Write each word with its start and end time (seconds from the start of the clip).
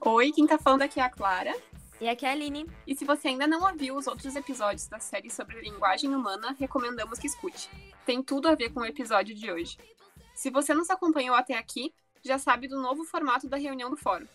Oi, 0.00 0.32
quem 0.32 0.48
tá 0.48 0.58
falando 0.58 0.82
aqui 0.82 0.98
é 0.98 1.04
a 1.04 1.08
Clara. 1.08 1.56
E 2.00 2.08
aqui 2.08 2.26
é 2.26 2.30
a 2.30 2.32
Aline. 2.32 2.68
E 2.88 2.96
se 2.96 3.04
você 3.04 3.28
ainda 3.28 3.46
não 3.46 3.62
ouviu 3.70 3.94
os 3.96 4.08
outros 4.08 4.34
episódios 4.34 4.88
da 4.88 4.98
série 4.98 5.30
sobre 5.30 5.60
linguagem 5.60 6.12
humana, 6.12 6.56
recomendamos 6.58 7.20
que 7.20 7.28
escute. 7.28 7.70
Tem 8.04 8.20
tudo 8.20 8.48
a 8.48 8.56
ver 8.56 8.70
com 8.70 8.80
o 8.80 8.84
episódio 8.84 9.32
de 9.32 9.48
hoje. 9.48 9.78
Se 10.34 10.50
você 10.50 10.74
nos 10.74 10.90
acompanhou 10.90 11.36
até 11.36 11.56
aqui, 11.56 11.94
já 12.24 12.36
sabe 12.36 12.66
do 12.66 12.82
novo 12.82 13.04
formato 13.04 13.48
da 13.48 13.58
reunião 13.58 13.90
do 13.90 13.96
fórum. 13.96 14.26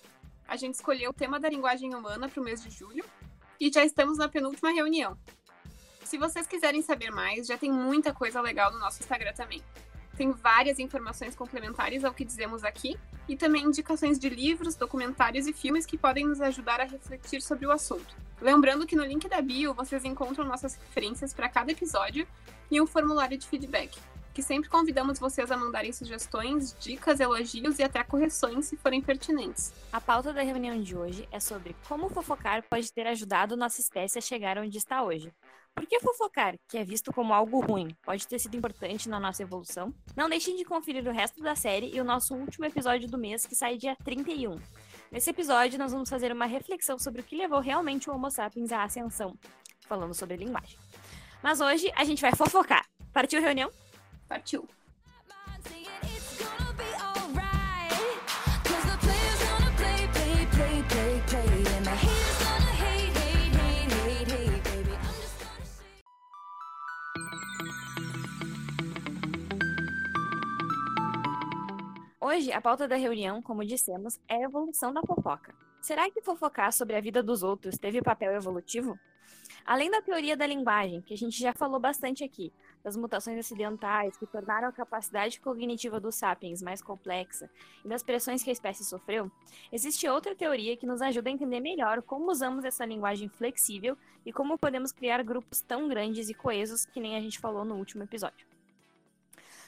A 0.47 0.55
gente 0.55 0.75
escolheu 0.75 1.09
o 1.09 1.13
tema 1.13 1.37
da 1.37 1.49
linguagem 1.49 1.93
humana 1.93 2.29
para 2.29 2.39
o 2.39 2.43
mês 2.45 2.63
de 2.63 2.69
julho 2.69 3.03
e 3.59 3.71
já 3.71 3.83
estamos 3.83 4.17
na 4.17 4.27
penúltima 4.27 4.71
reunião. 4.71 5.17
Se 6.03 6.17
vocês 6.17 6.45
quiserem 6.45 6.81
saber 6.81 7.11
mais, 7.11 7.47
já 7.47 7.57
tem 7.57 7.71
muita 7.71 8.13
coisa 8.13 8.39
legal 8.41 8.71
no 8.71 8.79
nosso 8.79 9.01
Instagram 9.01 9.33
também. 9.33 9.61
Tem 10.15 10.31
várias 10.31 10.77
informações 10.77 11.35
complementares 11.35 12.03
ao 12.03 12.13
que 12.13 12.23
dizemos 12.23 12.63
aqui 12.63 12.95
e 13.27 13.35
também 13.35 13.63
indicações 13.63 14.19
de 14.19 14.29
livros, 14.29 14.75
documentários 14.75 15.47
e 15.47 15.53
filmes 15.53 15.85
que 15.85 15.97
podem 15.97 16.27
nos 16.27 16.39
ajudar 16.39 16.79
a 16.79 16.85
refletir 16.85 17.41
sobre 17.41 17.65
o 17.65 17.71
assunto. 17.71 18.15
Lembrando 18.39 18.85
que 18.85 18.95
no 18.95 19.03
link 19.03 19.27
da 19.27 19.41
bio 19.41 19.73
vocês 19.73 20.05
encontram 20.05 20.45
nossas 20.45 20.75
referências 20.75 21.33
para 21.33 21.49
cada 21.49 21.71
episódio 21.71 22.27
e 22.69 22.79
um 22.79 22.85
formulário 22.85 23.37
de 23.37 23.47
feedback, 23.47 23.97
que 24.33 24.41
sempre 24.41 24.69
convidamos 24.69 25.19
vocês 25.19 25.51
a 25.51 25.57
mandarem 25.57 25.93
sugestões, 25.93 26.75
dicas, 26.79 27.19
elogios 27.19 27.77
e 27.77 27.83
até 27.83 28.03
correções 28.03 28.65
se 28.65 28.75
forem 28.75 29.01
pertinentes. 29.01 29.71
A 29.91 30.01
pauta 30.01 30.33
da 30.33 30.41
reunião 30.41 30.81
de 30.81 30.97
hoje 30.97 31.27
é 31.31 31.39
sobre 31.39 31.75
como 31.87 32.09
fofocar 32.09 32.63
pode 32.63 32.91
ter 32.91 33.05
ajudado 33.05 33.55
nossa 33.55 33.79
espécie 33.79 34.17
a 34.17 34.21
chegar 34.21 34.57
onde 34.57 34.77
está 34.77 35.03
hoje. 35.03 35.31
Por 35.75 35.87
que 35.87 35.99
fofocar, 35.99 36.55
que 36.67 36.77
é 36.77 36.83
visto 36.83 37.11
como 37.11 37.33
algo 37.33 37.59
ruim, 37.59 37.95
pode 38.03 38.27
ter 38.27 38.39
sido 38.39 38.55
importante 38.55 39.09
na 39.09 39.19
nossa 39.19 39.41
evolução? 39.41 39.93
Não 40.15 40.29
deixem 40.29 40.55
de 40.55 40.65
conferir 40.65 41.07
o 41.07 41.11
resto 41.11 41.41
da 41.41 41.55
série 41.55 41.95
e 41.95 41.99
o 41.99 42.03
nosso 42.03 42.35
último 42.35 42.65
episódio 42.65 43.09
do 43.09 43.17
mês, 43.17 43.45
que 43.45 43.55
sai 43.55 43.77
dia 43.77 43.95
31. 44.03 44.59
Nesse 45.11 45.29
episódio, 45.29 45.79
nós 45.79 45.91
vamos 45.91 46.09
fazer 46.09 46.31
uma 46.31 46.45
reflexão 46.45 46.97
sobre 46.97 47.21
o 47.21 47.23
que 47.23 47.35
levou 47.35 47.59
realmente 47.59 48.09
o 48.09 48.13
Homo 48.13 48.29
sapiens 48.29 48.71
à 48.71 48.83
ascensão, 48.83 49.35
falando 49.87 50.13
sobre 50.13 50.37
linguagem. 50.37 50.77
Mas 51.41 51.59
hoje 51.59 51.91
a 51.95 52.03
gente 52.03 52.21
vai 52.21 52.35
fofocar. 52.35 52.85
Partiu 53.11 53.41
reunião? 53.41 53.71
Partiu! 54.33 54.67
Hoje, 72.19 72.51
a 72.51 72.59
pauta 72.59 72.87
da 72.87 72.95
reunião, 72.95 73.39
como 73.39 73.63
dissemos, 73.63 74.19
é 74.27 74.37
a 74.37 74.41
evolução 74.41 74.91
da 74.91 75.03
fofoca. 75.03 75.53
Será 75.79 76.09
que 76.09 76.23
fofocar 76.23 76.73
sobre 76.73 76.95
a 76.95 77.01
vida 77.01 77.21
dos 77.21 77.43
outros 77.43 77.77
teve 77.77 78.01
papel 78.01 78.33
evolutivo? 78.33 78.97
Além 79.65 79.89
da 79.89 80.01
teoria 80.01 80.35
da 80.35 80.45
linguagem, 80.45 81.01
que 81.01 81.13
a 81.13 81.17
gente 81.17 81.39
já 81.39 81.53
falou 81.53 81.79
bastante 81.79 82.23
aqui, 82.23 82.51
das 82.83 82.97
mutações 82.97 83.39
acidentais 83.39 84.17
que 84.17 84.25
tornaram 84.25 84.67
a 84.67 84.71
capacidade 84.71 85.39
cognitiva 85.39 85.99
dos 85.99 86.15
sapiens 86.15 86.61
mais 86.61 86.81
complexa 86.81 87.49
e 87.83 87.87
das 87.87 88.03
pressões 88.03 88.43
que 88.43 88.49
a 88.49 88.53
espécie 88.53 88.83
sofreu, 88.83 89.31
existe 89.71 90.07
outra 90.07 90.35
teoria 90.35 90.75
que 90.75 90.85
nos 90.85 91.01
ajuda 91.01 91.29
a 91.29 91.33
entender 91.33 91.61
melhor 91.61 92.01
como 92.01 92.29
usamos 92.29 92.65
essa 92.65 92.85
linguagem 92.85 93.29
flexível 93.29 93.97
e 94.25 94.33
como 94.33 94.57
podemos 94.57 94.91
criar 94.91 95.23
grupos 95.23 95.61
tão 95.61 95.87
grandes 95.87 96.29
e 96.29 96.33
coesos 96.33 96.85
que 96.85 96.99
nem 96.99 97.15
a 97.15 97.21
gente 97.21 97.39
falou 97.39 97.63
no 97.63 97.75
último 97.75 98.03
episódio. 98.03 98.52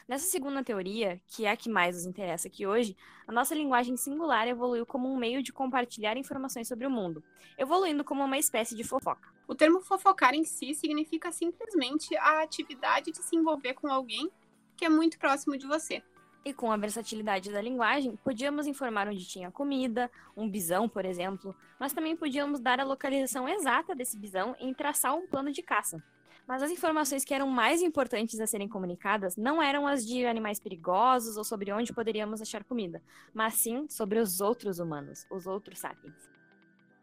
Nessa 0.07 0.27
segunda 0.27 0.63
teoria, 0.63 1.19
que 1.25 1.45
é 1.45 1.51
a 1.51 1.57
que 1.57 1.67
mais 1.67 1.95
nos 1.95 2.05
interessa 2.05 2.47
aqui 2.47 2.67
hoje, 2.67 2.95
a 3.27 3.31
nossa 3.31 3.55
linguagem 3.55 3.97
singular 3.97 4.47
evoluiu 4.47 4.85
como 4.85 5.11
um 5.11 5.17
meio 5.17 5.41
de 5.41 5.51
compartilhar 5.51 6.15
informações 6.15 6.67
sobre 6.67 6.85
o 6.85 6.91
mundo, 6.91 7.23
evoluindo 7.57 8.03
como 8.03 8.23
uma 8.23 8.37
espécie 8.37 8.75
de 8.75 8.83
fofoca. 8.83 9.33
O 9.47 9.55
termo 9.55 9.81
fofocar 9.81 10.35
em 10.35 10.43
si 10.43 10.75
significa 10.75 11.31
simplesmente 11.31 12.15
a 12.17 12.43
atividade 12.43 13.11
de 13.11 13.23
se 13.23 13.35
envolver 13.35 13.73
com 13.73 13.87
alguém 13.87 14.29
que 14.77 14.85
é 14.85 14.89
muito 14.89 15.17
próximo 15.17 15.57
de 15.57 15.65
você. 15.65 16.03
E 16.45 16.53
com 16.53 16.71
a 16.71 16.77
versatilidade 16.77 17.51
da 17.51 17.59
linguagem, 17.59 18.15
podíamos 18.17 18.67
informar 18.67 19.07
onde 19.07 19.27
tinha 19.27 19.49
comida, 19.49 20.11
um 20.37 20.47
bisão, 20.47 20.87
por 20.87 21.03
exemplo, 21.03 21.55
mas 21.79 21.93
também 21.93 22.15
podíamos 22.15 22.59
dar 22.59 22.79
a 22.79 22.83
localização 22.83 23.49
exata 23.49 23.95
desse 23.95 24.19
bisão 24.19 24.55
e 24.61 24.71
traçar 24.75 25.15
um 25.15 25.25
plano 25.25 25.51
de 25.51 25.63
caça. 25.63 26.03
Mas 26.47 26.61
as 26.61 26.69
informações 26.69 27.25
que 27.25 27.33
eram 27.33 27.47
mais 27.47 27.81
importantes 27.81 28.39
a 28.39 28.45
serem 28.45 28.69
comunicadas 28.69 29.35
não 29.35 29.61
eram 29.61 29.87
as 29.87 30.05
de 30.05 30.25
animais 30.25 30.59
perigosos 30.59 31.37
ou 31.37 31.43
sobre 31.43 31.71
onde 31.71 31.93
poderíamos 31.93 32.41
achar 32.41 32.63
comida, 32.63 33.01
mas 33.33 33.55
sim 33.55 33.87
sobre 33.89 34.19
os 34.19 34.41
outros 34.41 34.77
humanos, 34.77 35.25
os 35.31 35.47
outros 35.47 35.79
sapiens. 35.79 36.29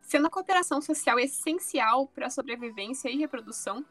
Sendo 0.00 0.26
a 0.26 0.30
cooperação 0.30 0.80
social 0.80 1.18
essencial 1.18 2.06
para 2.06 2.26
a 2.26 2.30
sobrevivência 2.30 3.08
e 3.08 3.18
reprodução, 3.18 3.84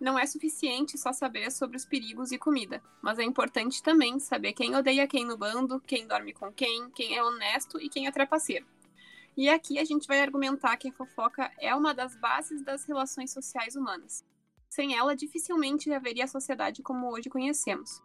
não 0.00 0.18
é 0.18 0.26
suficiente 0.26 0.98
só 0.98 1.12
saber 1.12 1.50
sobre 1.50 1.76
os 1.76 1.84
perigos 1.84 2.32
e 2.32 2.38
comida, 2.38 2.82
mas 3.02 3.18
é 3.18 3.24
importante 3.24 3.82
também 3.82 4.18
saber 4.18 4.52
quem 4.52 4.74
odeia 4.74 5.06
quem 5.06 5.24
no 5.24 5.36
bando, 5.36 5.80
quem 5.80 6.06
dorme 6.06 6.32
com 6.32 6.52
quem, 6.52 6.90
quem 6.90 7.16
é 7.16 7.22
honesto 7.22 7.80
e 7.80 7.88
quem 7.88 8.06
é 8.06 8.12
trapaceiro. 8.12 8.66
E 9.36 9.48
aqui 9.48 9.78
a 9.78 9.84
gente 9.84 10.06
vai 10.06 10.20
argumentar 10.20 10.76
que 10.76 10.88
a 10.88 10.92
fofoca 10.92 11.50
é 11.58 11.74
uma 11.74 11.92
das 11.92 12.14
bases 12.16 12.62
das 12.62 12.84
relações 12.84 13.32
sociais 13.32 13.74
humanas. 13.74 14.24
Sem 14.74 14.96
ela, 14.96 15.14
dificilmente 15.14 15.92
haveria 15.92 16.24
a 16.24 16.26
sociedade 16.26 16.82
como 16.82 17.08
hoje 17.08 17.30
conhecemos. 17.30 18.02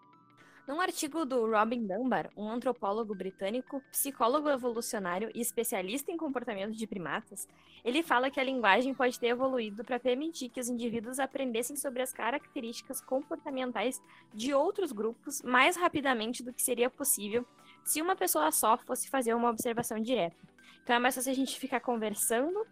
Num 0.67 0.79
artigo 0.79 1.25
do 1.25 1.49
Robin 1.49 1.87
Dunbar, 1.87 2.29
um 2.37 2.47
antropólogo 2.47 3.15
britânico, 3.15 3.81
psicólogo 3.91 4.47
evolucionário 4.47 5.31
e 5.33 5.41
especialista 5.41 6.11
em 6.11 6.15
comportamento 6.15 6.77
de 6.77 6.85
primatas, 6.85 7.47
ele 7.83 8.03
fala 8.03 8.29
que 8.29 8.39
a 8.39 8.43
linguagem 8.43 8.93
pode 8.93 9.19
ter 9.19 9.29
evoluído 9.29 9.83
para 9.83 9.99
permitir 9.99 10.49
que 10.49 10.59
os 10.59 10.69
indivíduos 10.69 11.17
aprendessem 11.17 11.75
sobre 11.75 12.03
as 12.03 12.13
características 12.13 13.01
comportamentais 13.01 13.99
de 14.31 14.53
outros 14.53 14.91
grupos 14.91 15.41
mais 15.41 15.75
rapidamente 15.75 16.43
do 16.43 16.53
que 16.53 16.61
seria 16.61 16.87
possível 16.87 17.43
se 17.83 17.99
uma 17.99 18.15
pessoa 18.15 18.51
só 18.51 18.77
fosse 18.77 19.09
fazer 19.09 19.33
uma 19.33 19.49
observação 19.49 19.99
direta. 19.99 20.37
Então 20.83 20.95
é 20.95 20.99
mais 20.99 21.15
fácil 21.15 21.31
a 21.31 21.35
gente 21.35 21.59
ficar 21.59 21.79
conversando 21.79 22.63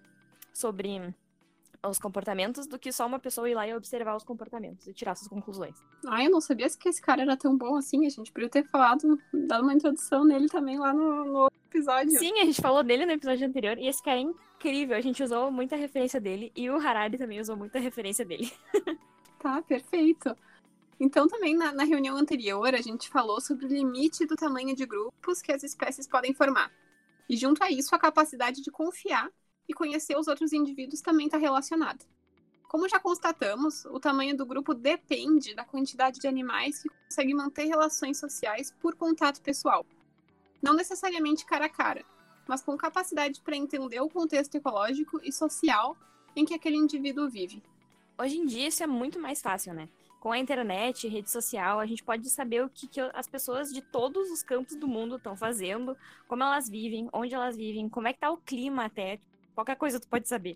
sobre 0.54 0.88
os 1.86 2.00
comportamentos 2.00 2.68
do 2.68 2.80
que 2.80 2.92
só 2.92 3.06
uma 3.06 3.20
pessoa 3.20 3.50
ir 3.50 3.56
lá 3.56 3.68
e 3.68 3.74
observar 3.74 4.16
os 4.16 4.24
comportamentos 4.24 4.88
e 4.88 4.94
tirar 4.94 5.16
suas 5.16 5.28
conclusões. 5.28 5.76
Ah, 6.08 6.24
eu 6.24 6.32
não 6.32 6.42
sabia 6.42 6.68
que 6.70 6.90
esse 6.90 7.02
cara 7.02 7.22
era 7.22 7.38
tão 7.38 7.58
bom 7.58 7.76
assim. 7.76 8.06
A 8.06 8.10
gente 8.10 8.32
podia 8.32 8.50
ter 8.50 8.64
falado, 8.66 9.20
dado 9.34 9.64
uma 9.64 9.74
introdução 9.74 10.26
nele 10.26 10.48
também 10.48 10.78
lá 10.78 10.94
no, 10.94 11.26
no 11.26 11.52
episódio. 11.68 12.18
Sim, 12.18 12.40
a 12.40 12.46
gente 12.46 12.62
falou 12.62 12.84
dele 12.84 13.06
no 13.06 13.12
episódio 13.12 13.48
anterior 13.48 13.78
e 13.78 13.88
esse 13.88 14.02
cara 14.02 14.18
é 14.18 14.22
incrível. 14.22 14.98
A 14.98 15.02
gente 15.02 15.24
usou 15.24 15.52
muita 15.52 15.76
referência 15.76 16.20
dele 16.20 16.52
e 16.56 16.70
o 16.70 16.78
Harari 16.78 17.18
também 17.18 17.40
usou 17.40 17.56
muita 17.56 17.80
referência 17.80 18.26
dele. 18.26 18.52
Tá, 19.40 19.62
perfeito. 19.62 20.36
Então, 21.00 21.28
também 21.28 21.56
na, 21.56 21.72
na 21.72 21.84
reunião 21.84 22.18
anterior, 22.18 22.74
a 22.74 22.82
gente 22.82 23.08
falou 23.08 23.40
sobre 23.40 23.66
o 23.66 23.70
limite 23.70 24.26
do 24.26 24.36
tamanho 24.36 24.76
de 24.76 24.84
grupos 24.84 25.44
que 25.44 25.52
as 25.52 25.64
espécies 25.64 26.08
podem 26.08 26.34
formar. 26.34 26.72
E 27.30 27.38
junto 27.38 27.64
a 27.64 27.70
isso, 27.70 27.94
a 27.94 28.00
capacidade 28.00 28.64
de 28.64 28.72
confiar 28.72 29.30
e 29.68 29.74
conhecer 29.74 30.18
os 30.18 30.28
outros 30.28 30.54
indivíduos 30.54 31.02
também 31.02 31.28
está 31.28 31.38
relacionada. 31.38 32.06
Como 32.68 32.90
já 32.90 33.00
constatamos, 33.00 33.86
o 33.86 34.00
tamanho 34.00 34.36
do 34.36 34.46
grupo 34.46 34.74
depende 34.74 35.56
da 35.56 35.64
quantidade 35.64 36.20
de 36.20 36.28
animais 36.28 36.82
que 36.82 36.90
conseguem 36.90 37.34
manter 37.34 37.66
relações 37.66 38.20
sociais 38.20 38.74
por 38.82 38.96
contato 38.96 39.42
pessoal. 39.42 39.86
Não 40.62 40.74
necessariamente 40.74 41.46
cara 41.46 41.66
a 41.66 41.70
cara, 41.70 42.04
mas 42.48 42.62
com 42.62 42.76
capacidade 42.78 43.42
para 43.42 43.56
entender 43.56 44.02
o 44.02 44.10
contexto 44.10 44.56
ecológico 44.56 45.20
e 45.24 45.32
social 45.32 45.96
em 46.36 46.44
que 46.44 46.54
aquele 46.54 46.76
indivíduo 46.76 47.30
vive. 47.30 47.64
Hoje 48.18 48.38
em 48.38 48.46
dia 48.46 48.68
isso 48.68 48.84
é 48.84 48.88
muito 48.88 49.20
mais 49.20 49.42
fácil, 49.42 49.74
né? 49.74 49.88
Com 50.20 50.32
a 50.32 50.40
internet, 50.40 51.08
rede 51.08 51.30
social, 51.30 51.80
a 51.80 51.86
gente 51.86 52.04
pode 52.04 52.30
saber 52.30 52.66
o 52.66 52.70
que, 52.70 52.88
que 52.88 53.00
as 53.00 53.28
pessoas 53.28 53.72
de 53.72 53.82
todos 53.82 54.30
os 54.30 54.44
campos 54.44 54.76
do 54.76 54.88
mundo 54.88 55.16
estão 55.16 55.38
fazendo, 55.38 55.96
como 56.28 56.44
elas 56.44 56.68
vivem, 56.68 57.08
onde 57.14 57.34
elas 57.34 57.56
vivem, 57.56 57.88
como 57.88 58.08
é 58.08 58.14
que 58.14 58.20
tá 58.20 58.32
o 58.32 58.38
clima 58.38 58.86
até, 58.86 59.20
qualquer 59.58 59.76
coisa 59.76 60.00
tu 60.00 60.08
pode 60.08 60.28
saber. 60.28 60.56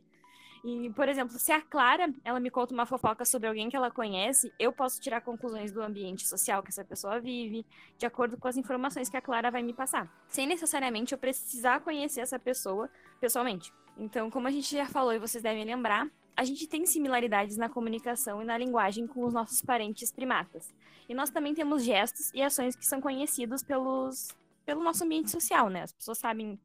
E, 0.64 0.92
por 0.92 1.10
exemplo, 1.10 1.40
se 1.40 1.52
a 1.52 1.60
Clara, 1.60 2.14
ela 2.24 2.40
me 2.40 2.52
conta 2.52 2.72
uma 2.72 2.86
fofoca 2.86 3.26
sobre 3.26 3.48
alguém 3.48 3.68
que 3.68 3.76
ela 3.76 3.90
conhece, 3.90 4.54
eu 4.60 4.72
posso 4.72 5.02
tirar 5.02 5.22
conclusões 5.22 5.72
do 5.72 5.82
ambiente 5.82 6.28
social 6.28 6.62
que 6.62 6.70
essa 6.70 6.86
pessoa 6.86 7.20
vive, 7.20 7.66
de 7.98 8.06
acordo 8.06 8.38
com 8.38 8.48
as 8.48 8.58
informações 8.58 9.10
que 9.10 9.18
a 9.18 9.22
Clara 9.22 9.50
vai 9.50 9.64
me 9.64 9.74
passar, 9.74 10.08
sem 10.28 10.46
necessariamente 10.46 11.14
eu 11.14 11.18
precisar 11.18 11.80
conhecer 11.80 12.22
essa 12.22 12.38
pessoa 12.38 12.88
pessoalmente. 13.20 13.74
Então, 13.98 14.30
como 14.30 14.48
a 14.48 14.52
gente 14.52 14.72
já 14.76 14.86
falou 14.86 15.14
e 15.14 15.20
vocês 15.20 15.42
devem 15.42 15.66
lembrar, 15.66 16.08
a 16.38 16.44
gente 16.44 16.68
tem 16.68 16.86
similaridades 16.86 17.58
na 17.58 17.68
comunicação 17.68 18.42
e 18.42 18.46
na 18.46 18.56
linguagem 18.56 19.08
com 19.08 19.26
os 19.26 19.34
nossos 19.34 19.64
parentes 19.64 20.12
primatas. 20.12 20.72
E 21.10 21.14
nós 21.16 21.32
também 21.32 21.56
temos 21.56 21.84
gestos 21.84 22.32
e 22.36 22.42
ações 22.42 22.76
que 22.76 22.86
são 22.86 23.02
conhecidos 23.02 23.64
pelos, 23.64 24.30
pelo 24.64 24.84
nosso 24.84 25.04
ambiente 25.04 25.32
social, 25.32 25.70
né? 25.70 25.84
As 25.84 25.92
pessoas 25.92 26.20
sabem. 26.20 26.60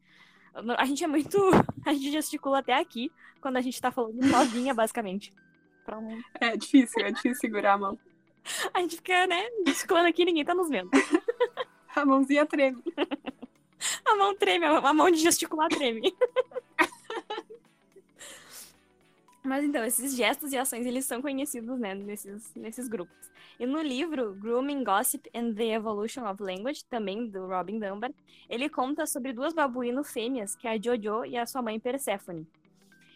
A 0.78 0.84
gente 0.84 1.04
é 1.04 1.06
muito. 1.06 1.38
A 1.84 1.92
gente 1.92 2.10
gesticula 2.10 2.58
até 2.58 2.72
aqui 2.72 3.10
quando 3.40 3.58
a 3.58 3.60
gente 3.60 3.80
tá 3.80 3.92
falando 3.92 4.24
sozinha, 4.28 4.74
basicamente. 4.74 5.32
Não... 5.86 6.18
É 6.40 6.56
difícil, 6.56 7.04
é 7.04 7.12
difícil 7.12 7.36
segurar 7.36 7.74
a 7.74 7.78
mão. 7.78 7.98
A 8.74 8.80
gente 8.80 8.96
fica, 8.96 9.26
né, 9.26 9.44
gesticulando 9.66 10.08
aqui, 10.08 10.24
ninguém 10.24 10.44
tá 10.44 10.52
nos 10.52 10.68
vendo. 10.68 10.90
A 11.94 12.04
mãozinha 12.04 12.44
treme. 12.44 12.82
A 14.04 14.16
mão 14.16 14.34
treme, 14.34 14.64
a 14.64 14.94
mão 14.94 15.10
de 15.10 15.18
gesticular 15.18 15.68
treme. 15.68 16.14
Mas 19.46 19.62
então, 19.62 19.84
esses 19.84 20.16
gestos 20.16 20.52
e 20.52 20.58
ações, 20.58 20.84
eles 20.84 21.04
são 21.04 21.22
conhecidos, 21.22 21.78
né, 21.78 21.94
nesses, 21.94 22.52
nesses 22.56 22.88
grupos. 22.88 23.30
E 23.60 23.64
no 23.64 23.80
livro 23.80 24.34
Grooming, 24.34 24.82
Gossip 24.82 25.30
and 25.32 25.54
the 25.54 25.68
Evolution 25.72 26.28
of 26.28 26.42
Language, 26.42 26.84
também 26.86 27.28
do 27.28 27.46
Robin 27.46 27.78
Dunbar, 27.78 28.10
ele 28.50 28.68
conta 28.68 29.06
sobre 29.06 29.32
duas 29.32 29.54
babuíno 29.54 30.02
fêmeas, 30.02 30.56
que 30.56 30.66
é 30.66 30.72
a 30.72 30.76
Jojo 30.76 31.24
e 31.24 31.36
a 31.36 31.46
sua 31.46 31.62
mãe 31.62 31.78
Persephone. 31.78 32.44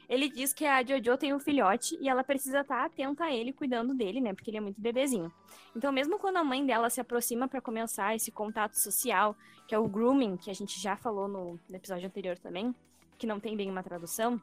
Ele 0.09 0.29
diz 0.29 0.53
que 0.53 0.65
a 0.65 0.85
Jojo 0.85 1.19
tem 1.19 1.35
um 1.35 1.41
filhote 1.41 1.99
e 2.01 2.09
ela 2.09 2.23
precisa 2.23 2.61
estar 2.61 2.85
atenta 2.85 3.25
a 3.25 3.35
ele, 3.35 3.53
cuidando 3.53 3.93
dele, 3.93 4.21
né, 4.21 4.33
porque 4.33 4.51
ele 4.51 4.59
é 4.59 4.61
muito 4.61 4.81
bebezinho. 4.81 5.33
Então, 5.75 5.91
mesmo 5.91 6.17
quando 6.17 6.37
a 6.37 6.45
mãe 6.45 6.65
dela 6.65 6.89
se 6.91 7.01
aproxima 7.01 7.49
para 7.49 7.61
começar 7.61 8.15
esse 8.15 8.31
contato 8.31 8.75
social, 8.75 9.37
que 9.67 9.75
é 9.75 9.79
o 9.79 9.89
grooming, 9.89 10.37
que 10.37 10.49
a 10.49 10.55
gente 10.55 10.81
já 10.81 10.95
falou 10.95 11.27
no, 11.27 11.59
no 11.69 11.77
episódio 11.77 12.07
anterior 12.07 12.39
também, 12.39 12.73
que 13.19 13.27
não 13.27 13.41
tem 13.41 13.57
bem 13.57 13.69
uma 13.69 13.83
tradução, 13.83 14.41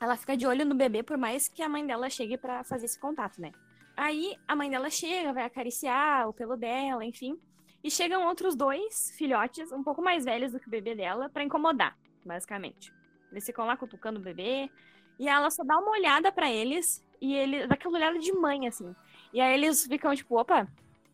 ela 0.00 0.16
fica 0.16 0.36
de 0.36 0.46
olho 0.46 0.64
no 0.64 0.74
bebê 0.74 1.02
por 1.02 1.16
mais 1.16 1.48
que 1.48 1.62
a 1.62 1.68
mãe 1.68 1.86
dela 1.86 2.10
chegue 2.10 2.36
para 2.36 2.64
fazer 2.64 2.86
esse 2.86 2.98
contato, 2.98 3.40
né? 3.40 3.52
Aí 3.96 4.36
a 4.46 4.54
mãe 4.54 4.70
dela 4.70 4.90
chega, 4.90 5.32
vai 5.32 5.44
acariciar 5.44 6.28
o 6.28 6.32
pelo 6.32 6.56
dela, 6.56 7.04
enfim. 7.04 7.38
E 7.82 7.90
chegam 7.90 8.26
outros 8.26 8.54
dois 8.54 9.12
filhotes, 9.16 9.72
um 9.72 9.82
pouco 9.82 10.02
mais 10.02 10.24
velhos 10.24 10.52
do 10.52 10.60
que 10.60 10.66
o 10.66 10.70
bebê 10.70 10.94
dela, 10.94 11.30
para 11.30 11.44
incomodar, 11.44 11.96
basicamente. 12.24 12.92
Eles 13.30 13.46
ficam 13.46 13.64
lá 13.64 13.76
cutucando 13.76 14.18
o 14.18 14.22
bebê, 14.22 14.70
e 15.18 15.28
ela 15.28 15.50
só 15.50 15.64
dá 15.64 15.78
uma 15.78 15.92
olhada 15.92 16.30
para 16.30 16.50
eles, 16.50 17.02
e 17.20 17.34
ele 17.34 17.66
dá 17.66 17.74
aquela 17.74 17.96
olhada 17.96 18.18
de 18.18 18.32
mãe, 18.32 18.66
assim. 18.66 18.94
E 19.32 19.40
aí 19.40 19.54
eles 19.54 19.86
ficam 19.86 20.14
tipo, 20.14 20.38
opa, 20.38 20.68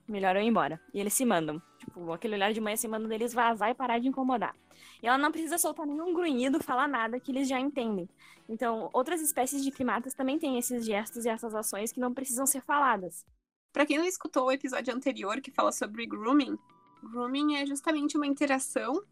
melhor 0.08 0.34
eu 0.34 0.42
ir 0.42 0.46
embora. 0.46 0.80
E 0.92 1.00
eles 1.00 1.12
se 1.12 1.24
mandam. 1.24 1.60
Tipo, 1.78 2.12
aquele 2.12 2.34
olhar 2.34 2.52
de 2.52 2.60
mãe 2.60 2.74
assim, 2.74 2.88
mandando 2.88 3.12
eles 3.14 3.32
vazar 3.32 3.70
e 3.70 3.74
parar 3.74 3.98
de 3.98 4.08
incomodar. 4.08 4.54
E 5.02 5.06
ela 5.06 5.18
não 5.18 5.32
precisa 5.32 5.58
soltar 5.58 5.86
nenhum 5.86 6.12
grunhido, 6.12 6.62
falar 6.62 6.88
nada, 6.88 7.18
que 7.20 7.32
eles 7.32 7.48
já 7.48 7.58
entendem. 7.58 8.08
Então, 8.48 8.90
outras 8.92 9.20
espécies 9.20 9.62
de 9.64 9.70
primatas 9.70 10.14
também 10.14 10.38
têm 10.38 10.58
esses 10.58 10.84
gestos 10.84 11.24
e 11.24 11.28
essas 11.28 11.54
ações 11.54 11.92
que 11.92 12.00
não 12.00 12.12
precisam 12.12 12.46
ser 12.46 12.62
faladas. 12.62 13.24
Pra 13.72 13.86
quem 13.86 13.98
não 13.98 14.04
escutou 14.04 14.46
o 14.46 14.52
episódio 14.52 14.94
anterior 14.94 15.40
que 15.40 15.50
fala 15.50 15.72
sobre 15.72 16.06
grooming, 16.06 16.58
grooming 17.02 17.56
é 17.56 17.66
justamente 17.66 18.16
uma 18.16 18.26
interação, 18.26 19.02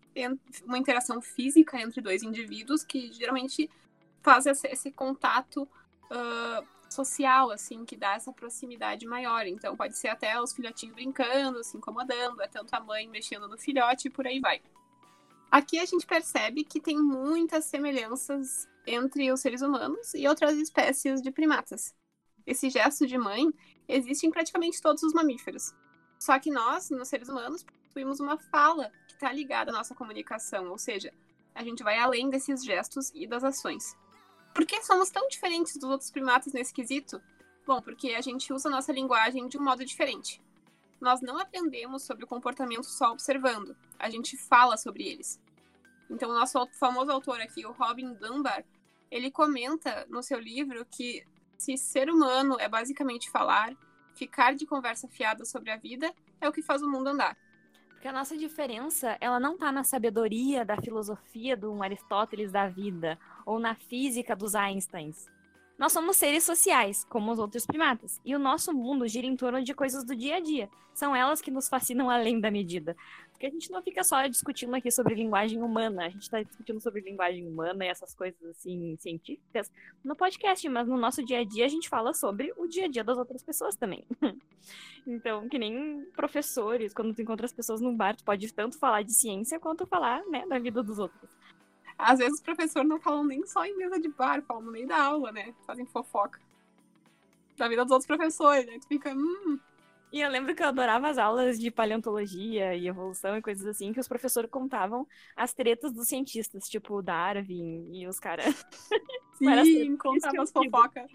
uma 0.65 0.79
interação 0.79 1.21
física 1.21 1.81
entre 1.81 2.01
dois 2.01 2.23
indivíduos 2.23 2.85
que 2.85 3.13
geralmente 3.13 3.71
faz 4.23 4.47
esse, 4.47 4.91
contato 4.93 5.67
ah, 6.11 6.63
social, 6.89 7.51
assim, 7.51 7.85
que 7.85 7.97
dá 7.97 8.15
essa 8.15 8.33
proximidade 8.33 9.07
maior. 9.07 9.47
Então, 9.47 9.77
pode 9.77 9.97
ser 9.97 10.09
até 10.09 10.41
os 10.41 10.53
filhotinhos 10.53 10.95
brincando, 10.95 11.63
se 11.65 11.77
incomodando, 11.77 12.43
é 12.43 12.49
tanto 12.49 12.75
a 12.75 12.81
mãe 12.81 13.09
mexendo 13.09 13.49
no 13.49 13.57
filhote 13.57 14.09
e 14.09 14.11
por 14.11 14.27
aí 14.27 14.41
vai. 14.41 14.61
Aqui 15.51 15.81
a 15.81 15.85
gente 15.85 16.07
percebe 16.07 16.63
que 16.63 16.81
tem 16.81 16.97
muitas 16.97 17.65
semelhanças 17.65 18.69
entre 18.87 19.33
os 19.33 19.41
seres 19.41 19.63
humanos 19.63 20.15
e 20.15 20.29
outras 20.29 20.57
espécies 20.57 21.21
de 21.21 21.33
primatas. 21.33 21.93
Esse 22.47 22.71
gesto 22.71 23.07
de 23.07 23.19
mãe 23.19 23.53
existe 23.89 24.27
em 24.27 24.31
praticamente 24.31 24.81
todos 24.81 25.03
os 25.03 25.13
mamíferos. 25.13 25.75
Só 26.21 26.39
que 26.39 26.51
nós, 26.51 26.91
nos 26.91 27.09
seres 27.09 27.29
humanos, 27.29 27.65
possuímos 27.65 28.21
uma 28.21 28.39
fala 28.39 28.93
que 29.09 29.15
está 29.15 29.33
ligada 29.33 29.73
à 29.73 29.75
nossa 29.75 29.95
comunicação, 29.95 30.71
ou 30.71 30.79
seja, 30.79 31.13
a 31.53 31.65
gente 31.65 31.83
vai 31.83 31.99
além 31.99 32.31
desses 32.31 32.65
gestos 32.65 33.11
e 33.13 33.27
das 33.27 33.43
ações. 33.43 33.97
Por 34.55 34.65
que 34.65 34.83
somos 34.83 35.11
tão 35.11 35.27
diferentes 35.29 35.77
dos 35.77 35.91
outros 35.91 36.11
primatas 36.11 36.53
nesse 36.53 36.73
quesito? 36.73 37.21
Bom, 37.67 37.83
porque 37.83 38.11
a 38.11 38.21
gente 38.21 38.53
usa 38.53 38.69
a 38.69 38.73
nossa 38.73 38.93
linguagem 38.93 39.49
de 39.49 39.59
um 39.59 39.65
modo 39.65 39.85
diferente. 39.85 40.41
Nós 41.01 41.21
não 41.21 41.39
aprendemos 41.39 42.03
sobre 42.03 42.25
o 42.25 42.29
comportamento 42.29 42.85
só 42.85 43.13
observando, 43.13 43.77
a 43.99 44.11
gente 44.11 44.37
fala 44.37 44.77
sobre 44.77 45.09
eles. 45.09 45.41
Então, 46.11 46.31
o 46.31 46.35
nosso 46.35 46.67
famoso 46.79 47.11
autor 47.11 47.41
aqui, 47.41 47.65
o 47.65 47.73
Robin 47.73 48.15
Dunbar, 48.15 48.65
ele 49.11 49.31
comenta 49.31 50.07
no 50.09 50.23
seu 50.23 50.39
livro 50.39 50.85
que 50.85 51.25
se 51.57 51.77
ser 51.77 52.11
humano 52.11 52.57
é 52.59 52.69
basicamente 52.69 53.31
falar, 53.31 53.75
ficar 54.15 54.55
de 54.55 54.67
conversa 54.67 55.09
fiada 55.09 55.45
sobre 55.45 55.71
a 55.71 55.77
vida 55.77 56.13
é 56.41 56.49
o 56.49 56.53
que 56.53 56.63
faz 56.63 56.83
o 56.83 56.91
mundo 56.91 57.09
andar. 57.09 57.37
Porque 57.91 58.09
a 58.09 58.13
nossa 58.13 58.37
diferença, 58.37 59.17
ela 59.21 59.39
não 59.39 59.59
tá 59.59 59.71
na 59.71 59.85
sabedoria 59.85 60.65
da 60.65 60.77
filosofia 60.77 61.57
do 61.57 61.71
um 61.71 61.83
Aristóteles 61.83 62.51
da 62.51 62.67
vida, 62.67 63.19
ou 63.45 63.59
na 63.59 63.75
física 63.75 64.35
dos 64.35 64.55
Einsteins. 64.55 65.29
Nós 65.81 65.93
somos 65.93 66.19
seres 66.19 66.45
sociais, 66.45 67.07
como 67.09 67.33
os 67.33 67.39
outros 67.39 67.65
primatas, 67.65 68.21
e 68.23 68.37
o 68.37 68.39
nosso 68.39 68.71
mundo 68.71 69.09
gira 69.09 69.27
em 69.27 69.35
torno 69.35 69.65
de 69.65 69.73
coisas 69.73 70.05
do 70.05 70.15
dia 70.15 70.37
a 70.37 70.41
dia. 70.41 70.69
São 70.93 71.17
elas 71.17 71.41
que 71.41 71.51
nos 71.51 71.71
fascinam 71.71 72.11
além 72.11 72.39
da 72.39 72.51
medida. 72.51 72.95
Porque 73.33 73.47
a 73.47 73.51
gente 73.51 73.71
não 73.71 73.83
fica 73.83 74.05
só 74.05 74.27
discutindo 74.27 74.75
aqui 74.75 74.91
sobre 74.91 75.15
linguagem 75.15 75.63
humana, 75.63 76.05
a 76.05 76.09
gente 76.11 76.25
está 76.25 76.43
discutindo 76.43 76.79
sobre 76.83 77.01
linguagem 77.01 77.49
humana 77.49 77.87
e 77.87 77.89
essas 77.89 78.13
coisas 78.13 78.39
assim 78.51 78.95
científicas 78.99 79.73
no 80.05 80.15
podcast, 80.15 80.69
mas 80.69 80.87
no 80.87 80.99
nosso 80.99 81.25
dia 81.25 81.39
a 81.39 81.45
dia 81.45 81.65
a 81.65 81.69
gente 81.69 81.89
fala 81.89 82.13
sobre 82.13 82.53
o 82.59 82.67
dia 82.67 82.85
a 82.85 82.89
dia 82.89 83.03
das 83.03 83.17
outras 83.17 83.43
pessoas 83.43 83.75
também. 83.75 84.05
Então, 85.07 85.49
que 85.49 85.59
nem 85.59 86.05
professores, 86.15 86.93
quando 86.93 87.15
tu 87.15 87.23
encontra 87.23 87.47
as 87.47 87.53
pessoas 87.55 87.81
num 87.81 87.97
bar, 87.97 88.15
tu 88.15 88.23
pode 88.23 88.53
tanto 88.53 88.79
falar 88.79 89.03
de 89.03 89.15
ciência 89.15 89.59
quanto 89.59 89.87
falar, 89.87 90.23
né, 90.27 90.47
da 90.47 90.59
vida 90.59 90.83
dos 90.83 90.99
outros. 90.99 91.31
Às 92.03 92.19
vezes 92.19 92.35
os 92.35 92.41
professores 92.41 92.89
não 92.89 93.01
falam 93.01 93.25
nem 93.25 93.45
só 93.47 93.65
em 93.65 93.77
mesa 93.77 94.01
de 94.01 94.09
bar, 94.09 94.43
falam 94.47 94.63
no 94.63 94.73
meio 94.73 94.87
da 94.89 95.03
aula, 95.03 95.33
né? 95.33 95.55
Fazem 95.67 95.87
fofoca. 95.87 96.41
Da 97.57 97.69
vida 97.69 97.85
dos 97.85 97.93
outros 97.93 98.07
professores, 98.07 98.67
né? 98.67 98.79
Tu 98.81 98.87
fica, 98.89 99.13
hum, 99.13 99.59
E 100.13 100.21
eu 100.21 100.29
lembro 100.29 100.55
que 100.55 100.63
eu 100.63 100.67
adorava 100.67 101.09
as 101.09 101.19
aulas 101.19 101.59
de 101.59 101.71
paleontologia 101.71 102.75
e 102.75 102.89
evolução 102.89 103.37
e 103.37 103.43
coisas 103.43 103.65
assim, 103.67 103.93
que 103.93 104.01
os 104.01 104.09
professores 104.09 104.51
contavam 104.51 105.07
as 105.37 105.53
tretas 105.55 105.93
dos 105.93 106.09
cientistas, 106.09 106.69
tipo 106.69 106.95
o 106.97 107.03
Darwin 107.03 107.89
e 107.95 108.09
os 108.09 108.19
caras. 108.19 108.55
Sim, 109.35 109.47
sempre 109.65 109.97
contava 109.99 110.43
as 110.43 110.51
fofocas. 110.51 111.11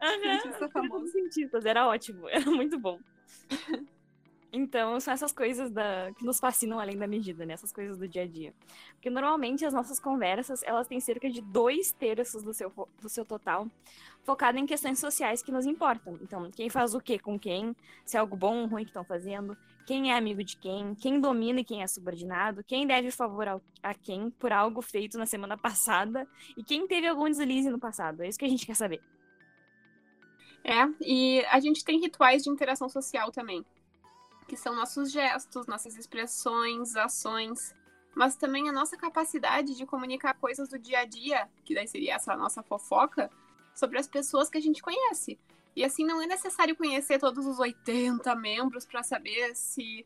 Aham, 0.00 0.38
Cientista 0.40 0.68
famoso. 0.70 1.12
cientistas, 1.12 1.64
era 1.66 1.86
ótimo, 1.88 2.28
era 2.30 2.50
muito 2.50 2.78
bom. 2.78 3.00
Então, 4.50 4.98
são 4.98 5.12
essas 5.12 5.30
coisas 5.30 5.70
da, 5.70 6.10
que 6.16 6.24
nos 6.24 6.40
fascinam 6.40 6.80
além 6.80 6.96
da 6.96 7.06
medida, 7.06 7.44
né? 7.44 7.52
Essas 7.52 7.70
coisas 7.70 7.98
do 7.98 8.08
dia 8.08 8.22
a 8.22 8.26
dia. 8.26 8.54
Porque 8.94 9.10
normalmente 9.10 9.64
as 9.64 9.74
nossas 9.74 10.00
conversas, 10.00 10.62
elas 10.62 10.86
têm 10.86 11.00
cerca 11.00 11.28
de 11.28 11.42
dois 11.42 11.92
terços 11.92 12.42
do 12.42 12.54
seu, 12.54 12.72
do 13.00 13.08
seu 13.08 13.26
total 13.26 13.66
focado 14.24 14.58
em 14.58 14.66
questões 14.66 14.98
sociais 14.98 15.42
que 15.42 15.52
nos 15.52 15.66
importam. 15.66 16.18
Então, 16.22 16.50
quem 16.50 16.68
faz 16.68 16.94
o 16.94 17.00
que 17.00 17.18
com 17.18 17.38
quem, 17.38 17.74
se 18.04 18.16
é 18.16 18.20
algo 18.20 18.36
bom 18.36 18.62
ou 18.62 18.66
ruim 18.66 18.84
que 18.84 18.90
estão 18.90 19.04
fazendo, 19.04 19.56
quem 19.86 20.12
é 20.12 20.16
amigo 20.18 20.44
de 20.44 20.56
quem, 20.56 20.94
quem 20.94 21.18
domina 21.18 21.60
e 21.60 21.64
quem 21.64 21.82
é 21.82 21.86
subordinado, 21.86 22.62
quem 22.62 22.86
deve 22.86 23.10
favor 23.10 23.60
a 23.82 23.94
quem 23.94 24.28
por 24.30 24.52
algo 24.52 24.82
feito 24.82 25.16
na 25.16 25.24
semana 25.24 25.56
passada 25.56 26.28
e 26.58 26.62
quem 26.62 26.86
teve 26.86 27.06
algum 27.06 27.24
deslize 27.24 27.70
no 27.70 27.78
passado. 27.78 28.22
É 28.22 28.28
isso 28.28 28.38
que 28.38 28.44
a 28.44 28.48
gente 28.50 28.66
quer 28.66 28.76
saber. 28.76 29.00
É, 30.62 30.86
e 31.00 31.42
a 31.46 31.58
gente 31.60 31.82
tem 31.82 31.98
rituais 31.98 32.42
de 32.42 32.50
interação 32.50 32.88
social 32.90 33.32
também, 33.32 33.64
que 34.48 34.56
são 34.56 34.74
nossos 34.74 35.12
gestos, 35.12 35.66
nossas 35.66 35.96
expressões, 35.96 36.96
ações, 36.96 37.74
mas 38.16 38.34
também 38.34 38.68
a 38.68 38.72
nossa 38.72 38.96
capacidade 38.96 39.76
de 39.76 39.86
comunicar 39.86 40.34
coisas 40.34 40.70
do 40.70 40.78
dia 40.78 41.00
a 41.00 41.04
dia, 41.04 41.48
que 41.64 41.74
daí 41.74 41.86
seria 41.86 42.14
essa 42.14 42.34
nossa 42.34 42.62
fofoca, 42.62 43.30
sobre 43.74 43.98
as 43.98 44.08
pessoas 44.08 44.48
que 44.48 44.58
a 44.58 44.60
gente 44.60 44.82
conhece. 44.82 45.38
E 45.76 45.84
assim 45.84 46.04
não 46.04 46.20
é 46.20 46.26
necessário 46.26 46.74
conhecer 46.74 47.20
todos 47.20 47.46
os 47.46 47.60
80 47.60 48.34
membros 48.34 48.84
para 48.84 49.04
saber 49.04 49.54
se 49.54 50.04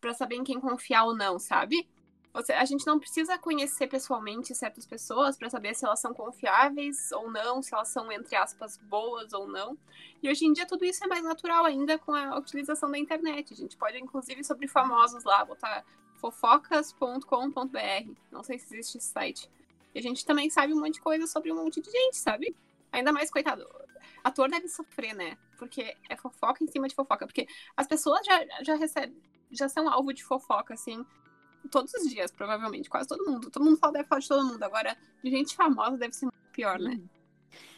para 0.00 0.14
saber 0.14 0.36
em 0.36 0.44
quem 0.44 0.58
confiar 0.58 1.04
ou 1.04 1.14
não, 1.14 1.38
sabe? 1.38 1.88
Você, 2.34 2.52
a 2.54 2.64
gente 2.64 2.86
não 2.86 2.98
precisa 2.98 3.36
conhecer 3.36 3.86
pessoalmente 3.86 4.54
certas 4.54 4.86
pessoas 4.86 5.36
para 5.36 5.50
saber 5.50 5.74
se 5.74 5.84
elas 5.84 6.00
são 6.00 6.14
confiáveis 6.14 7.12
ou 7.12 7.30
não, 7.30 7.62
se 7.62 7.74
elas 7.74 7.88
são, 7.88 8.10
entre 8.10 8.34
aspas, 8.34 8.78
boas 8.78 9.34
ou 9.34 9.46
não. 9.46 9.76
E 10.22 10.30
hoje 10.30 10.46
em 10.46 10.52
dia 10.52 10.66
tudo 10.66 10.84
isso 10.84 11.04
é 11.04 11.06
mais 11.06 11.22
natural 11.22 11.66
ainda 11.66 11.98
com 11.98 12.14
a 12.14 12.38
utilização 12.38 12.90
da 12.90 12.98
internet. 12.98 13.52
A 13.52 13.56
gente 13.56 13.76
pode, 13.76 13.98
inclusive, 13.98 14.42
sobre 14.42 14.66
famosos 14.66 15.24
lá, 15.24 15.44
botar 15.44 15.84
fofocas.com.br. 16.14 18.14
Não 18.30 18.42
sei 18.42 18.58
se 18.58 18.74
existe 18.74 18.96
esse 18.96 19.08
site. 19.08 19.50
E 19.94 19.98
a 19.98 20.02
gente 20.02 20.24
também 20.24 20.48
sabe 20.48 20.72
um 20.72 20.80
monte 20.80 20.94
de 20.94 21.00
coisa 21.02 21.26
sobre 21.26 21.52
um 21.52 21.56
monte 21.56 21.82
de 21.82 21.90
gente, 21.90 22.16
sabe? 22.16 22.56
Ainda 22.90 23.12
mais, 23.12 23.30
coitado, 23.30 23.68
ator 24.24 24.48
deve 24.48 24.68
sofrer, 24.68 25.14
né? 25.14 25.36
Porque 25.58 25.94
é 26.08 26.16
fofoca 26.16 26.64
em 26.64 26.66
cima 26.66 26.88
de 26.88 26.94
fofoca. 26.94 27.26
Porque 27.26 27.46
as 27.76 27.86
pessoas 27.86 28.24
já, 28.24 28.42
já 28.62 28.74
recebem, 28.74 29.14
já 29.50 29.68
são 29.68 29.86
alvo 29.86 30.14
de 30.14 30.24
fofoca, 30.24 30.72
assim, 30.72 31.04
todos 31.70 31.92
os 31.94 32.08
dias, 32.10 32.30
provavelmente. 32.30 32.90
Quase 32.90 33.08
todo 33.08 33.24
mundo. 33.24 33.50
Todo 33.50 33.64
mundo 33.64 33.76
fala, 33.76 33.94
deve 33.94 34.08
falar 34.08 34.20
de 34.20 34.28
todo 34.28 34.46
mundo. 34.46 34.62
Agora, 34.62 34.96
de 35.22 35.30
gente 35.30 35.54
famosa 35.54 35.96
deve 35.96 36.14
ser 36.14 36.26
muito 36.26 36.50
pior, 36.52 36.78
né? 36.78 37.00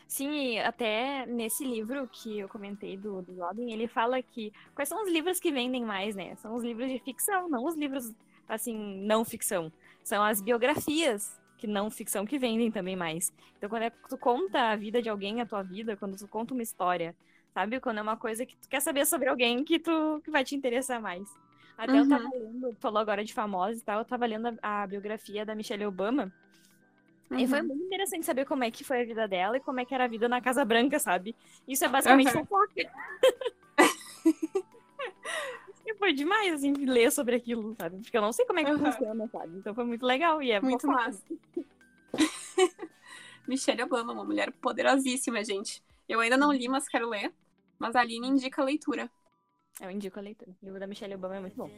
Sim, 0.07 0.59
até 0.61 1.27
nesse 1.27 1.65
livro 1.65 2.07
que 2.09 2.39
eu 2.39 2.49
comentei 2.49 2.97
do, 2.97 3.23
do 3.23 3.35
Robin, 3.41 3.73
ele 3.73 3.89
fala 3.89 4.23
que 4.23 4.53
quais 4.75 4.89
são 4.89 5.03
os 5.03 5.11
livros 5.11 5.41
que 5.41 5.51
vendem 5.51 5.85
mais, 5.85 6.15
né? 6.15 6.37
São 6.37 6.55
os 6.55 6.63
livros 6.63 6.91
de 6.91 6.99
ficção, 7.01 7.49
não 7.49 7.65
os 7.65 7.75
livros, 7.75 8.13
assim, 8.49 8.77
não 9.05 9.25
ficção. 9.25 9.73
São 10.03 10.23
as 10.23 10.41
biografias 10.41 11.41
que 11.57 11.67
não 11.67 11.91
ficção 11.91 12.27
que 12.27 12.39
vendem 12.39 12.71
também 12.71 12.95
mais. 12.95 13.33
Então, 13.57 13.69
quando 13.69 13.85
é, 13.85 13.91
tu 13.91 14.19
conta 14.19 14.71
a 14.71 14.77
vida 14.77 15.01
de 15.01 15.09
alguém, 15.09 15.41
a 15.41 15.47
tua 15.47 15.63
vida, 15.63 15.97
quando 15.97 16.17
tu 16.17 16.29
conta 16.29 16.53
uma 16.53 16.63
história, 16.63 17.17
sabe? 17.55 17.81
Quando 17.81 17.99
é 17.99 18.03
uma 18.03 18.17
coisa 18.17 18.45
que 18.45 18.57
tu 18.57 18.69
quer 18.69 18.81
saber 18.81 19.07
sobre 19.07 19.29
alguém 19.29 19.65
que 19.65 19.79
tu 19.79 20.21
que 20.23 20.31
vai 20.31 20.45
te 20.45 20.55
interessar 20.55 21.01
mais. 21.01 21.27
Até 21.77 21.99
eu 21.99 22.09
tava 22.09 22.29
lendo, 22.29 22.75
tu 22.75 22.81
falou 22.81 22.99
agora 22.99 23.25
de 23.25 23.35
famosos 23.35 23.81
e 23.81 23.85
tal, 23.85 24.01
eu 24.01 24.05
tava 24.05 24.27
lendo 24.27 24.57
a, 24.63 24.83
a 24.83 24.87
biografia 24.87 25.45
da 25.45 25.55
Michelle 25.55 25.87
Obama. 25.87 26.33
E 27.37 27.49
foi 27.49 27.61
Uhum. 27.61 27.67
muito 27.69 27.85
interessante 27.85 28.27
saber 28.27 28.45
como 28.45 28.63
é 28.65 28.71
que 28.71 28.85
foi 28.85 29.03
a 29.03 29.05
vida 29.05 29.27
dela 29.27 29.57
e 29.57 29.61
como 29.61 29.81
é 29.81 29.85
que 29.85 29.95
era 29.95 30.05
a 30.05 30.09
vida 30.09 30.29
na 30.29 30.41
Casa 30.41 30.65
Branca, 30.65 30.99
sabe? 31.01 31.35
Isso 31.67 31.85
é 31.85 31.89
basicamente 31.89 32.31
Aham. 32.31 32.45
fofoca. 32.45 32.73
e 35.87 35.95
foi 35.97 36.13
demais, 36.13 36.55
assim, 36.55 36.73
ler 36.73 37.11
sobre 37.11 37.35
aquilo, 37.37 37.75
sabe? 37.81 38.01
Porque 38.03 38.17
eu 38.17 38.23
não 38.23 38.33
sei 38.33 38.47
como 38.47 38.61
é 38.61 38.65
que 38.65 38.71
Aham. 38.71 38.93
funciona, 38.93 39.29
sabe? 39.29 39.59
Então 39.59 39.75
foi 39.75 39.85
muito 39.85 40.07
legal. 40.07 40.41
E 40.43 40.53
é 40.53 40.61
Muito 40.61 40.87
fofoca. 40.87 41.05
massa. 41.05 41.23
Michelle 43.47 43.83
Obama, 43.83 44.13
uma 44.13 44.25
mulher 44.25 44.53
poderosíssima, 44.61 45.45
gente. 45.45 45.83
Eu 46.09 46.21
ainda 46.21 46.37
não 46.37 46.53
li, 46.53 46.69
mas 46.69 46.89
quero 46.89 47.09
ler. 47.09 47.33
Mas 47.79 47.97
a 47.97 48.01
Aline 48.01 48.29
indica 48.29 48.63
a 48.63 48.65
leitura. 48.65 49.11
Eu 49.81 49.91
indico 49.91 50.19
a 50.19 50.23
leitura. 50.23 50.53
O 50.63 50.65
livro 50.65 50.81
da 50.81 50.87
Michelle 50.87 51.15
Obama 51.15 51.37
é 51.37 51.41
muito 51.41 51.57
bom. 51.57 51.69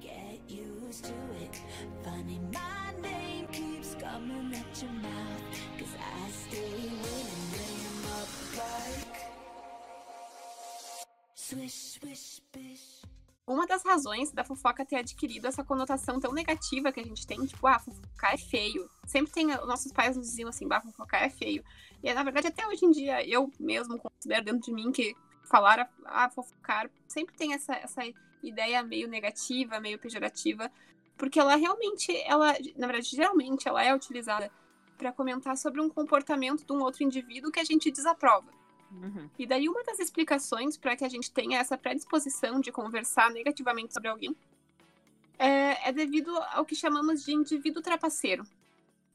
Get 0.00 0.40
used 0.50 1.04
to 1.04 1.14
it. 1.40 1.62
Funny, 2.02 2.40
my 2.40 3.00
name 3.00 3.46
keeps 3.52 3.94
coming 3.94 4.52
at 4.54 4.82
your 4.82 4.92
mouth. 4.92 5.42
Cause 5.78 5.96
I 5.96 6.30
stay 6.30 6.90
winning, 6.90 7.50
bring 7.50 7.80
'em 7.86 8.04
up 8.20 8.30
like. 8.56 9.26
Swish, 11.34 11.98
swish, 11.98 12.42
bish. 12.52 13.02
Uma 13.46 13.64
das 13.64 13.84
razões 13.84 14.32
da 14.32 14.42
fofoca 14.42 14.84
ter 14.84 14.96
adquirido 14.96 15.46
essa 15.46 15.62
conotação 15.62 16.18
tão 16.18 16.32
negativa 16.32 16.90
que 16.90 16.98
a 16.98 17.04
gente 17.04 17.24
tem, 17.24 17.46
tipo, 17.46 17.64
ah, 17.68 17.78
fofocar 17.78 18.34
é 18.34 18.36
feio. 18.36 18.90
Sempre 19.06 19.32
tem, 19.32 19.46
os 19.54 19.68
nossos 19.68 19.92
pais 19.92 20.16
nos 20.16 20.26
diziam 20.26 20.48
assim, 20.48 20.66
bah, 20.66 20.80
fofocar 20.80 21.22
é 21.22 21.30
feio. 21.30 21.62
E 22.02 22.12
na 22.12 22.24
verdade, 22.24 22.48
até 22.48 22.66
hoje 22.66 22.84
em 22.84 22.90
dia, 22.90 23.24
eu 23.26 23.50
mesmo 23.60 23.96
considero 23.98 24.44
dentro 24.44 24.62
de 24.62 24.72
mim 24.72 24.90
que 24.90 25.14
falar, 25.46 25.90
ah, 26.04 26.28
fofocar, 26.28 26.90
sempre 27.06 27.34
tem 27.36 27.54
essa, 27.54 27.74
essa 27.74 28.02
ideia 28.42 28.82
meio 28.82 29.08
negativa, 29.08 29.80
meio 29.80 29.98
pejorativa, 29.98 30.70
porque 31.16 31.40
ela 31.40 31.56
realmente, 31.56 32.14
ela, 32.22 32.54
na 32.76 32.86
verdade, 32.86 33.08
geralmente, 33.08 33.68
ela 33.68 33.82
é 33.82 33.94
utilizada 33.94 34.50
para 34.98 35.12
comentar 35.12 35.56
sobre 35.56 35.80
um 35.80 35.88
comportamento 35.88 36.64
de 36.64 36.72
um 36.72 36.80
outro 36.82 37.02
indivíduo 37.02 37.50
que 37.50 37.60
a 37.60 37.64
gente 37.64 37.90
desaprova. 37.90 38.50
Uhum. 38.90 39.28
E 39.38 39.46
daí 39.46 39.68
uma 39.68 39.82
das 39.82 39.98
explicações 39.98 40.76
para 40.76 40.96
que 40.96 41.04
a 41.04 41.08
gente 41.08 41.30
tenha 41.30 41.58
essa 41.58 41.76
predisposição 41.76 42.60
de 42.60 42.70
conversar 42.70 43.30
negativamente 43.30 43.92
sobre 43.92 44.08
alguém 44.08 44.34
é, 45.38 45.88
é 45.88 45.92
devido 45.92 46.34
ao 46.52 46.64
que 46.64 46.74
chamamos 46.74 47.24
de 47.24 47.32
indivíduo 47.32 47.82
trapaceiro. 47.82 48.44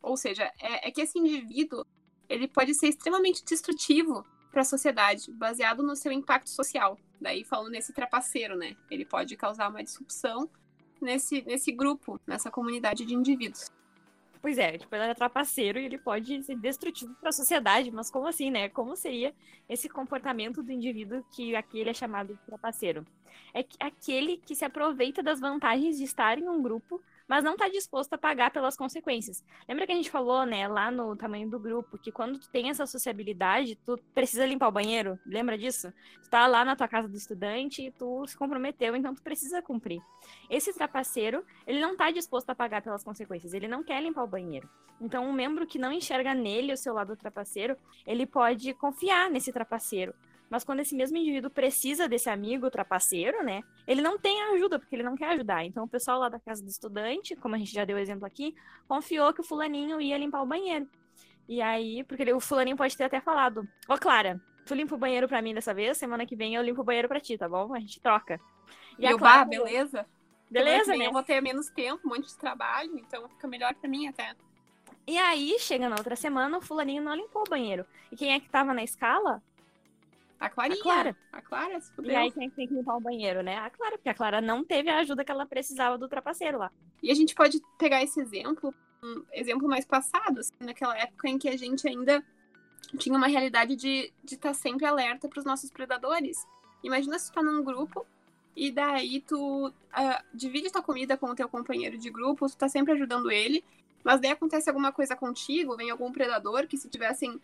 Ou 0.02 0.18
seja, 0.18 0.52
é, 0.60 0.88
é 0.88 0.92
que 0.92 1.02
esse 1.02 1.18
indivíduo 1.18 1.86
ele 2.28 2.48
pode 2.48 2.74
ser 2.74 2.88
extremamente 2.88 3.44
destrutivo 3.44 4.26
para 4.52 4.62
a 4.62 4.66
sociedade, 4.66 5.32
baseado 5.32 5.82
no 5.82 5.96
seu 5.96 6.12
impacto 6.12 6.50
social. 6.50 6.98
Daí 7.20 7.44
falando 7.44 7.72
nesse 7.72 7.94
trapaceiro, 7.94 8.56
né? 8.58 8.76
Ele 8.90 9.06
pode 9.06 9.36
causar 9.38 9.70
uma 9.70 9.84
disrupção 9.84 10.50
nesse, 11.02 11.42
nesse 11.44 11.72
grupo, 11.72 12.20
nessa 12.28 12.52
comunidade 12.52 13.06
de 13.06 13.14
indivíduos. 13.14 13.72
Pois 14.42 14.58
é, 14.58 14.78
tipo, 14.78 14.94
ele 14.96 15.04
é 15.04 15.14
trapaceiro 15.14 15.80
e 15.80 15.86
ele 15.86 16.00
pode 16.00 16.44
ser 16.44 16.56
destrutivo 16.58 17.14
para 17.20 17.30
a 17.30 17.34
sociedade, 17.34 17.92
mas 17.92 18.10
como 18.10 18.28
assim, 18.28 18.50
né? 18.50 18.70
Como 18.70 18.96
seria 18.96 19.34
esse 19.70 19.88
comportamento 19.88 20.64
do 20.64 20.72
indivíduo 20.72 21.24
que 21.32 21.56
aquele 21.56 21.92
é 21.92 21.94
chamado 21.94 22.34
de 22.34 22.42
trapaceiro? 22.42 23.06
É 23.54 23.64
que- 23.64 23.78
aquele 23.80 24.38
que 24.38 24.56
se 24.56 24.66
aproveita 24.66 25.22
das 25.22 25.40
vantagens 25.40 25.98
de 25.98 26.04
estar 26.04 26.38
em 26.38 26.48
um 26.48 26.62
grupo, 26.62 27.02
mas 27.28 27.46
não 27.46 27.54
está 27.54 27.70
disposto 27.70 28.12
a 28.12 28.18
pagar 28.18 28.52
pelas 28.52 28.76
consequências. 28.76 29.42
Lembra 29.66 29.86
que 29.86 29.94
a 29.94 29.96
gente 29.96 30.12
falou, 30.12 30.46
né, 30.46 30.68
lá 30.68 30.92
no 30.92 31.16
tamanho 31.16 31.50
do 31.50 31.58
grupo, 31.58 31.98
que 31.98 32.12
quando 32.12 32.38
tu 32.38 32.50
tem 32.50 32.70
essa 32.70 32.86
sociabilidade, 32.86 33.78
tu 33.86 33.98
precisa 34.14 34.46
limpar 34.46 34.68
o 34.68 34.72
banheiro? 34.72 35.18
Lembra 35.26 35.58
disso? 35.58 35.94
Tu 36.22 36.30
tá 36.30 36.46
lá 36.46 36.66
na 36.66 36.76
tua 36.76 36.90
casa 36.90 37.08
do 37.08 37.16
estudante 37.16 37.84
e 37.84 37.92
tu 37.92 38.28
se 38.28 38.38
comprometeu, 38.38 38.98
então 38.98 39.16
tu 39.16 39.22
precisa 39.22 39.62
cumprir. 39.62 40.02
Esse 40.50 40.74
trapaceiro, 40.74 41.46
ele 41.66 41.80
não 41.80 41.94
está 41.94 42.12
disposto 42.12 42.50
a 42.50 42.56
pagar 42.56 42.82
pelas 42.82 43.02
consequências, 43.02 43.54
ele 43.54 43.68
não 43.68 43.82
quer 43.82 44.04
limpar 44.04 44.24
o 44.24 44.28
banheiro. 44.28 44.70
Então, 45.00 45.26
um 45.26 45.32
membro 45.32 45.66
que 45.66 45.80
não 45.80 45.92
enxerga 45.92 46.34
nele 46.34 46.74
o 46.74 46.78
seu 46.78 46.94
lado 46.94 47.16
trapaceiro, 47.16 47.78
ele 48.06 48.26
pode 48.26 48.74
confiar 48.74 49.30
nesse 49.32 49.54
trapaceiro. 49.54 50.14
Mas 50.52 50.66
quando 50.66 50.82
esse 50.82 50.94
mesmo 50.94 51.16
indivíduo 51.18 51.50
precisa 51.50 52.10
desse 52.10 52.30
amigo 52.30 52.70
trapaceiro, 52.70 53.42
né? 53.42 53.64
Ele 53.88 54.02
não 54.02 54.20
tem 54.20 54.44
ajuda, 54.54 54.78
porque 54.78 54.94
ele 54.94 55.02
não 55.02 55.16
quer 55.16 55.30
ajudar. 55.30 55.64
Então, 55.64 55.86
o 55.86 55.88
pessoal 55.88 56.20
lá 56.20 56.28
da 56.28 56.42
casa 56.42 56.62
do 56.62 56.68
estudante, 56.70 57.38
como 57.38 57.56
a 57.56 57.58
gente 57.58 57.72
já 57.72 57.86
deu 57.86 57.98
exemplo 57.98 58.26
aqui, 58.26 58.54
confiou 58.86 59.34
que 59.34 59.40
o 59.40 59.46
fulaninho 59.46 60.02
ia 60.02 60.18
limpar 60.18 60.42
o 60.42 60.46
banheiro. 60.46 60.86
E 61.48 61.62
aí, 61.62 62.04
porque 62.04 62.24
ele- 62.24 62.34
o 62.34 62.42
fulaninho 62.42 62.76
pode 62.76 62.98
ter 62.98 63.06
até 63.06 63.22
falado: 63.22 63.66
Ô, 63.88 63.98
Clara, 63.98 64.42
tu 64.66 64.76
limpa 64.76 64.94
o 64.94 64.98
banheiro 64.98 65.26
pra 65.26 65.42
mim 65.42 65.54
dessa 65.54 65.74
vez, 65.74 65.98
semana 65.98 66.26
que 66.26 66.36
vem 66.36 66.54
eu 66.54 66.62
limpo 66.62 66.82
o 66.82 66.84
banheiro 66.84 67.08
pra 67.08 67.22
ti, 67.22 67.38
tá 67.38 67.48
bom? 67.48 67.74
A 67.74 67.80
gente 67.80 68.02
troca. 68.02 68.38
E, 69.00 69.08
a 69.08 69.12
eu, 69.12 69.18
Clara 69.18 69.46
falou, 69.46 69.50
beleza? 69.66 70.06
Beleza, 70.50 70.98
né? 70.98 71.08
Eu 71.08 71.14
vou 71.14 71.24
ter 71.24 71.40
menos 71.42 71.70
tempo, 71.70 72.02
um 72.06 72.10
monte 72.10 72.28
de 72.28 72.38
trabalho, 72.38 72.98
então 73.00 73.28
fica 73.30 73.48
melhor 73.48 73.74
para 73.74 73.90
mim 73.90 74.08
até. 74.08 74.36
E 75.08 75.18
aí, 75.18 75.58
chega 75.60 75.88
na 75.88 75.96
outra 75.96 76.16
semana, 76.16 76.58
o 76.58 76.62
fulaninho 76.62 77.02
não 77.02 77.16
limpou 77.16 77.42
o 77.42 77.50
banheiro. 77.50 77.86
E 78.12 78.18
quem 78.18 78.34
é 78.34 78.40
que 78.40 78.50
tava 78.50 78.74
na 78.74 78.84
escala? 78.84 79.42
A 80.42 80.50
Clarinha. 80.50 80.80
A 80.80 80.84
Clara. 80.84 81.18
A 81.32 81.42
Clara 81.42 81.80
se 81.80 81.92
E 81.92 81.96
fudeu. 81.96 82.18
aí, 82.18 82.32
quem 82.32 82.50
tem 82.50 82.68
que 82.68 82.74
limpar 82.74 82.98
o 82.98 83.00
banheiro, 83.00 83.44
né? 83.44 83.58
A 83.58 83.70
Clara, 83.70 83.96
porque 83.96 84.10
a 84.10 84.14
Clara 84.14 84.42
não 84.42 84.64
teve 84.64 84.90
a 84.90 84.98
ajuda 84.98 85.24
que 85.24 85.32
ela 85.32 85.46
precisava 85.46 86.00
do 86.00 86.08
trapaceiro 86.08 86.58
lá. 86.58 86.72
E 87.02 87.12
a 87.12 87.14
gente 87.14 87.36
pode 87.36 87.62
pegar 87.78 88.02
esse 88.02 88.20
exemplo, 88.20 88.74
um 89.04 89.24
exemplo 89.34 89.68
mais 89.68 89.86
passado, 89.86 90.40
assim, 90.40 90.52
naquela 90.60 90.98
época 90.98 91.30
em 91.30 91.38
que 91.38 91.48
a 91.48 91.56
gente 91.56 91.88
ainda 91.88 92.24
tinha 92.98 93.16
uma 93.16 93.28
realidade 93.28 93.76
de 93.76 94.12
estar 94.26 94.54
sempre 94.56 94.86
alerta 94.88 95.30
para 95.30 95.38
os 95.40 95.46
nossos 95.46 95.70
predadores. 95.70 96.44
Imagina 96.84 97.20
se 97.20 97.32
tu 97.32 97.36
tá 97.36 97.44
num 97.44 97.64
grupo 97.64 98.06
e 98.56 98.72
daí 98.72 99.22
tu 99.22 99.72
ah, 99.94 100.24
divide 100.34 100.72
tua 100.72 100.82
comida 100.82 101.16
com 101.16 101.28
o 101.28 101.36
teu 101.36 101.48
companheiro 101.48 101.98
de 102.00 102.10
grupo, 102.10 102.50
tu 102.50 102.58
tá 102.58 102.68
sempre 102.68 102.94
ajudando 102.94 103.30
ele, 103.30 103.64
mas 104.04 104.20
daí 104.20 104.32
acontece 104.32 104.70
alguma 104.70 104.92
coisa 104.92 105.16
contigo, 105.16 105.78
vem 105.78 105.92
algum 105.92 106.12
predador 106.12 106.66
que 106.68 106.78
se 106.78 106.90
tivessem 106.90 107.40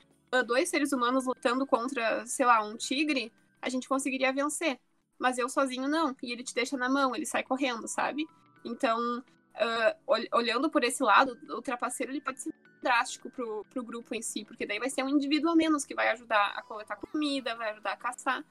dois 0.45 0.69
seres 0.69 0.91
humanos 0.91 1.25
lutando 1.25 1.65
contra, 1.65 2.25
sei 2.25 2.45
lá, 2.45 2.63
um 2.63 2.75
tigre, 2.77 3.31
a 3.61 3.69
gente 3.69 3.87
conseguiria 3.87 4.31
vencer. 4.33 4.79
Mas 5.19 5.37
eu 5.37 5.49
sozinho 5.49 5.87
não, 5.87 6.15
e 6.21 6.31
ele 6.31 6.43
te 6.43 6.53
deixa 6.53 6.77
na 6.77 6.87
mão, 6.89 7.15
ele 7.15 7.25
sai 7.25 7.43
correndo, 7.43 7.87
sabe? 7.87 8.27
Então, 8.63 9.23
ah, 9.55 9.95
ol- 10.05 10.27
olhando 10.33 10.69
por 10.69 10.83
esse 10.83 11.01
lado, 11.03 11.37
o 11.49 11.61
trapaceiro 11.61 12.11
ele 12.11 12.21
pode 12.21 12.41
ser 12.41 12.53
drástico 12.81 13.29
pro, 13.29 13.65
pro 13.71 13.83
grupo 13.83 14.13
em 14.13 14.21
si, 14.21 14.45
porque 14.45 14.65
daí 14.65 14.77
vai 14.79 14.89
ser 14.89 15.03
um 15.03 15.09
indivíduo 15.09 15.49
a 15.51 15.55
menos 15.55 15.83
que 15.83 15.95
vai 15.95 16.09
ajudar 16.09 16.53
a 16.55 16.61
coletar 16.61 16.95
comida, 16.97 17.55
vai 17.55 17.71
ajudar 17.71 17.93
a 17.93 17.97
caçar. 17.97 18.43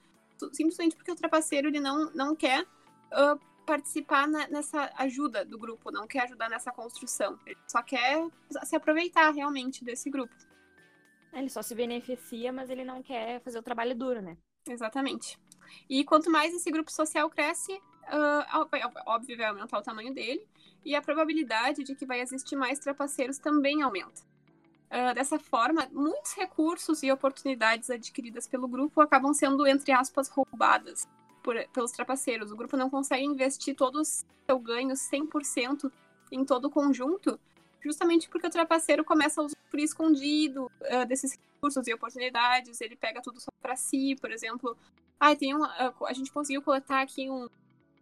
Simplesmente 0.52 0.97
porque 0.97 1.11
o 1.12 1.16
trapaceiro 1.16 1.68
ele 1.68 1.80
não, 1.80 2.11
não 2.12 2.35
quer 2.35 2.66
ah, 3.12 3.38
participar 3.64 4.26
na- 4.28 4.49
nessa 4.49 4.90
ajuda 4.97 5.45
do 5.45 5.59
grupo, 5.59 5.90
não 5.90 6.06
quer 6.06 6.25
ajudar 6.25 6.49
nessa 6.49 6.73
construção. 6.73 7.38
Ele 7.47 7.56
só 7.68 7.83
quer 7.83 8.26
se 8.64 8.75
aproveitar 8.76 9.30
realmente 9.33 9.85
desse 9.85 10.11
grupo. 10.11 10.35
Ele 11.33 11.50
só 11.50 11.62
se 11.62 11.75
beneficia, 11.75 12.52
mas 12.52 12.71
ele 12.71 12.85
não 12.85 13.02
quer 13.02 13.40
fazer 13.40 13.59
o 13.59 13.62
trabalho 13.62 13.95
duro, 13.95 14.23
né? 14.23 14.37
Exatamente. 14.68 15.38
E 15.88 16.04
quanto 16.04 16.30
mais 16.30 16.54
esse 16.54 16.71
grupo 16.71 16.90
social 16.90 17.28
cresce, 17.28 17.80
vai- 18.71 18.83
óbvio, 19.06 19.37
vai 19.37 19.47
aumentar 19.47 19.78
o 19.78 19.83
tamanho 19.83 20.14
dele, 20.14 20.47
e 20.85 20.95
a 20.95 21.02
probabilidade 21.02 21.85
de 21.85 21.95
que 21.95 22.06
vai 22.06 22.21
existir 22.21 22.56
mais 22.56 22.78
trapaceiros 22.78 23.38
também 23.38 23.83
aumenta. 23.83 24.23
Ah, 24.88 25.12
dessa 25.12 25.38
forma, 25.38 25.88
muitos 25.92 26.33
recursos 26.35 27.02
e 27.02 27.11
oportunidades 27.11 27.90
adquiridas 27.90 28.47
pelo 28.47 28.68
grupo 28.68 29.00
acabam 29.00 29.35
sendo, 29.35 29.66
entre 29.66 29.90
aspas, 29.92 30.28
roubadas 30.28 31.09
por- 31.42 31.68
pelos 31.73 31.90
trapaceiros. 31.90 32.52
O 32.52 32.56
grupo 32.56 32.76
não 32.76 32.88
consegue 32.88 33.25
investir 33.25 33.75
todo 33.75 34.00
o 34.00 34.04
seu 34.04 34.59
ganho 34.61 34.95
100% 34.97 35.92
em 36.30 36.45
todo 36.45 36.66
o 36.66 36.71
conjunto, 36.71 37.38
justamente 37.87 38.28
porque 38.28 38.47
o 38.47 38.50
trapaceiro 38.50 39.05
começa 39.05 39.40
a 39.40 39.45
usufruir 39.45 39.85
escondido 39.85 40.71
ah, 40.90 41.05
desses 41.05 41.38
recursos 41.55 41.87
e 41.87 41.95
oportunidades, 41.95 42.81
ele 42.81 42.97
pega 42.97 43.23
tudo 43.23 43.40
só 43.40 43.50
para 43.62 43.76
si, 43.76 44.16
por 44.21 44.31
exemplo. 44.31 44.76
Ah, 45.19 45.35
tem 45.35 45.55
um, 45.55 45.64
ah, 45.64 45.95
a 46.07 46.12
gente 46.12 46.31
conseguiu 46.33 46.62
coletar 46.62 47.00
aqui 47.02 47.31
um- 47.31 47.49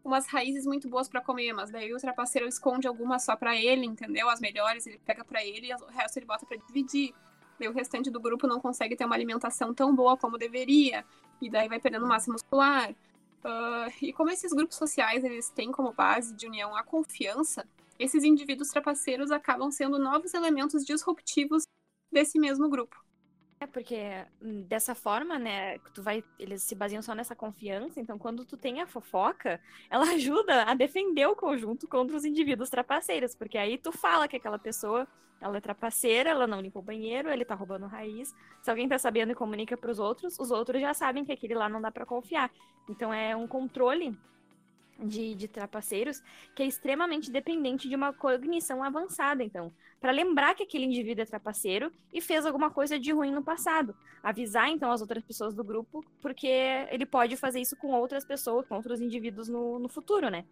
umas 0.05 0.26
raízes 0.26 0.67
muito 0.67 0.88
boas 0.88 1.09
para 1.09 1.21
comer, 1.21 1.53
mas 1.53 1.71
daí 1.71 1.93
o 1.95 1.99
trapaceiro 1.99 2.47
esconde 2.47 2.87
algumas 2.87 3.25
só 3.25 3.35
para 3.37 3.57
ele, 3.57 3.87
entendeu? 3.87 4.29
As 4.29 4.41
melhores 4.41 4.87
ele 4.87 4.99
pega 5.05 5.25
para 5.25 5.45
ele 5.45 5.69
e 5.69 5.75
o 5.75 5.87
resto 5.87 6.19
ele 6.19 6.26
bota 6.26 6.45
para 6.45 6.59
dividir. 6.59 7.14
Daí 7.59 7.69
o 7.69 7.73
restante 7.73 8.11
do 8.11 8.21
grupo 8.21 8.47
não 8.47 8.61
consegue 8.61 8.97
ter 8.97 9.05
uma 9.07 9.14
alimentação 9.14 9.73
tão 9.73 9.95
boa 9.95 10.17
como 10.17 10.37
deveria, 10.37 11.05
e 11.41 11.49
daí 11.50 11.69
vai 11.69 11.81
perdendo 11.81 12.07
massa 12.07 12.31
muscular. 12.33 12.95
Ah, 13.43 13.88
e 14.03 14.12
como 14.12 14.31
esses 14.31 14.53
grupos 14.53 14.76
sociais 14.76 15.23
eles 15.25 15.50
têm 15.50 15.71
como 15.73 15.93
base 15.93 16.35
de 16.35 16.47
união 16.47 16.75
a 16.76 16.83
confiança, 16.83 17.67
esses 17.99 18.25
indivíduos 18.25 18.69
trapaceiros 18.69 19.31
acabam 19.31 19.71
sendo 19.71 19.99
novos 19.99 20.35
elementos 20.35 20.85
disruptivos 20.85 21.65
desse 22.11 22.39
mesmo 22.39 22.69
grupo. 22.69 22.97
É 23.61 23.67
porque 23.67 23.97
hum, 24.43 24.63
dessa 24.63 24.95
forma, 24.95 25.39
né, 25.39 25.79
tu 25.95 26.03
vai, 26.03 26.23
eles 26.39 26.63
se 26.63 26.75
baseiam 26.75 27.01
só 27.03 27.15
nessa 27.15 27.35
confiança, 27.35 28.01
então 28.01 28.19
quando 28.19 28.45
tu 28.45 28.57
tem 28.57 28.81
a 28.81 28.87
fofoca, 28.87 29.61
ela 29.89 30.05
ajuda 30.13 30.65
a 30.65 30.75
defender 30.75 31.27
o 31.27 31.37
conjunto 31.37 31.89
contra 31.89 32.17
os 32.17 32.25
indivíduos 32.25 32.69
trapaceiros, 32.69 33.35
porque 33.35 33.57
aí 33.57 33.79
tu 33.79 33.91
fala 33.93 34.29
que 34.29 34.37
aquela 34.37 34.59
pessoa, 34.59 35.07
ela 35.41 35.57
é 35.57 35.61
trapaceira, 35.61 36.31
ela 36.31 36.47
não 36.47 36.61
limpa 36.61 36.79
o 36.79 36.83
banheiro, 36.83 37.31
ele 37.31 37.45
tá 37.45 37.55
roubando 37.55 37.87
raiz. 37.87 38.35
Se 38.63 38.71
alguém 38.71 38.89
tá 38.89 38.99
sabendo 38.99 39.33
e 39.33 39.35
comunica 39.35 39.77
pros 39.77 39.99
outros, 39.99 40.39
os 40.39 40.51
outros 40.51 40.81
já 40.81 40.93
sabem 40.93 41.25
que 41.25 41.33
aquele 41.33 41.55
lá 41.55 41.69
não 41.69 41.81
dá 41.81 41.91
pra 41.91 42.07
confiar. 42.07 42.51
Então 42.89 43.13
é 43.13 43.35
um 43.35 43.47
controle 43.47 44.17
de, 44.99 45.35
de 45.35 45.49
trapaceiros 45.49 46.23
que 46.55 46.63
é 46.63 46.67
extremamente 46.67 47.31
dependente 47.31 47.89
de 47.89 47.95
uma 47.95 48.13
cognição 48.13 48.83
avançada, 48.83 49.43
então, 49.43 49.73
para 50.01 50.13
lembrar 50.13 50.55
que 50.55 50.63
aquele 50.63 50.85
indivíduo 50.85 51.23
é 51.23 51.27
trapaceiro 51.27 51.91
e 52.13 52.21
fez 52.21 52.45
alguma 52.45 52.71
coisa 52.71 52.99
de 52.99 53.11
ruim 53.13 53.31
no 53.31 53.43
passado, 53.43 53.97
avisar 54.23 54.69
então 54.69 54.93
as 54.93 55.01
outras 55.01 55.25
pessoas 55.25 55.55
do 55.55 55.65
grupo, 55.65 56.05
porque 56.21 56.47
ele 56.91 57.07
pode 57.07 57.37
fazer 57.37 57.61
isso 57.61 57.77
com 57.77 57.93
outras 57.93 58.25
pessoas, 58.25 58.67
com 58.67 58.75
outros 58.77 59.01
indivíduos 59.01 59.49
no, 59.49 59.79
no 59.79 59.89
futuro, 59.89 60.29
né? 60.29 60.45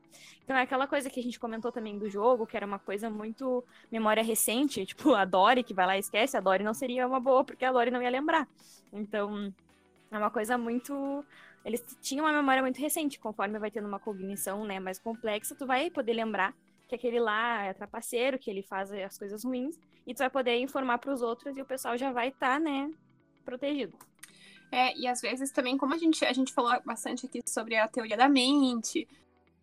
Então 0.42 0.56
é 0.56 0.62
aquela 0.62 0.86
coisa 0.86 1.10
que 1.10 1.20
a 1.20 1.22
gente 1.22 1.38
comentou 1.38 1.70
também 1.70 1.98
do 1.98 2.08
jogo, 2.08 2.46
que 2.46 2.56
era 2.56 2.66
uma 2.66 2.78
coisa 2.78 3.10
muito 3.10 3.62
memória 3.90 4.22
recente, 4.22 4.84
tipo 4.86 5.14
a 5.14 5.24
Dory 5.24 5.62
que 5.62 5.74
vai 5.74 5.86
lá 5.86 5.96
e 5.96 6.00
esquece, 6.00 6.36
a 6.36 6.40
Dory 6.40 6.64
não 6.64 6.74
seria 6.74 7.06
uma 7.06 7.20
boa 7.20 7.44
porque 7.44 7.64
a 7.64 7.72
Dory 7.72 7.90
não 7.90 8.02
ia 8.02 8.10
lembrar. 8.10 8.48
Então 8.92 9.52
é 10.10 10.18
uma 10.18 10.30
coisa 10.30 10.58
muito 10.58 11.24
eles 11.64 11.84
tinham 12.00 12.24
uma 12.24 12.32
memória 12.32 12.62
muito 12.62 12.80
recente, 12.80 13.18
conforme 13.18 13.58
vai 13.58 13.70
tendo 13.70 13.86
uma 13.86 14.00
cognição 14.00 14.64
né, 14.64 14.80
mais 14.80 14.98
complexa, 14.98 15.54
tu 15.54 15.66
vai 15.66 15.90
poder 15.90 16.12
lembrar 16.12 16.54
que 16.88 16.94
aquele 16.94 17.20
lá 17.20 17.64
é 17.64 17.72
trapaceiro, 17.72 18.38
que 18.38 18.50
ele 18.50 18.62
faz 18.62 18.92
as 18.92 19.16
coisas 19.16 19.44
ruins, 19.44 19.78
e 20.06 20.14
tu 20.14 20.18
vai 20.18 20.30
poder 20.30 20.58
informar 20.58 20.98
para 20.98 21.12
os 21.12 21.22
outros 21.22 21.56
e 21.56 21.62
o 21.62 21.64
pessoal 21.64 21.96
já 21.96 22.12
vai 22.12 22.28
estar, 22.28 22.54
tá, 22.54 22.60
né, 22.60 22.90
protegido. 23.44 23.96
É, 24.70 24.96
e 24.98 25.06
às 25.06 25.20
vezes 25.20 25.50
também, 25.50 25.76
como 25.76 25.94
a 25.94 25.98
gente, 25.98 26.24
a 26.24 26.32
gente 26.32 26.52
falou 26.52 26.72
bastante 26.84 27.26
aqui 27.26 27.40
sobre 27.46 27.76
a 27.76 27.86
teoria 27.86 28.16
da 28.16 28.28
mente, 28.28 29.06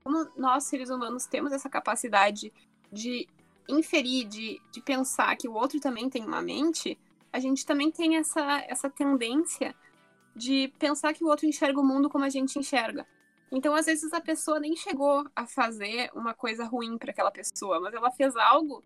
como 0.03 0.29
nós, 0.37 0.65
seres 0.65 0.89
humanos, 0.89 1.25
temos 1.25 1.51
essa 1.51 1.69
capacidade 1.69 2.53
de 2.91 3.27
inferir, 3.67 4.27
de, 4.27 4.61
de 4.71 4.81
pensar 4.81 5.35
que 5.35 5.47
o 5.47 5.53
outro 5.53 5.79
também 5.79 6.09
tem 6.09 6.23
uma 6.23 6.41
mente, 6.41 6.97
a 7.31 7.39
gente 7.39 7.65
também 7.65 7.91
tem 7.91 8.17
essa, 8.17 8.63
essa 8.67 8.89
tendência 8.89 9.75
de 10.39 10.73
pensar 10.79 11.13
que 11.13 11.23
o 11.23 11.27
outro 11.27 11.45
enxerga 11.45 11.79
o 11.79 11.85
mundo 11.85 12.09
como 12.09 12.23
a 12.23 12.29
gente 12.29 12.57
enxerga. 12.57 13.05
Então, 13.51 13.75
às 13.75 13.87
vezes, 13.87 14.13
a 14.13 14.21
pessoa 14.21 14.59
nem 14.59 14.75
chegou 14.75 15.25
a 15.35 15.45
fazer 15.45 16.09
uma 16.13 16.33
coisa 16.33 16.63
ruim 16.63 16.97
para 16.97 17.11
aquela 17.11 17.29
pessoa, 17.29 17.79
mas 17.81 17.93
ela 17.93 18.09
fez 18.09 18.35
algo 18.37 18.81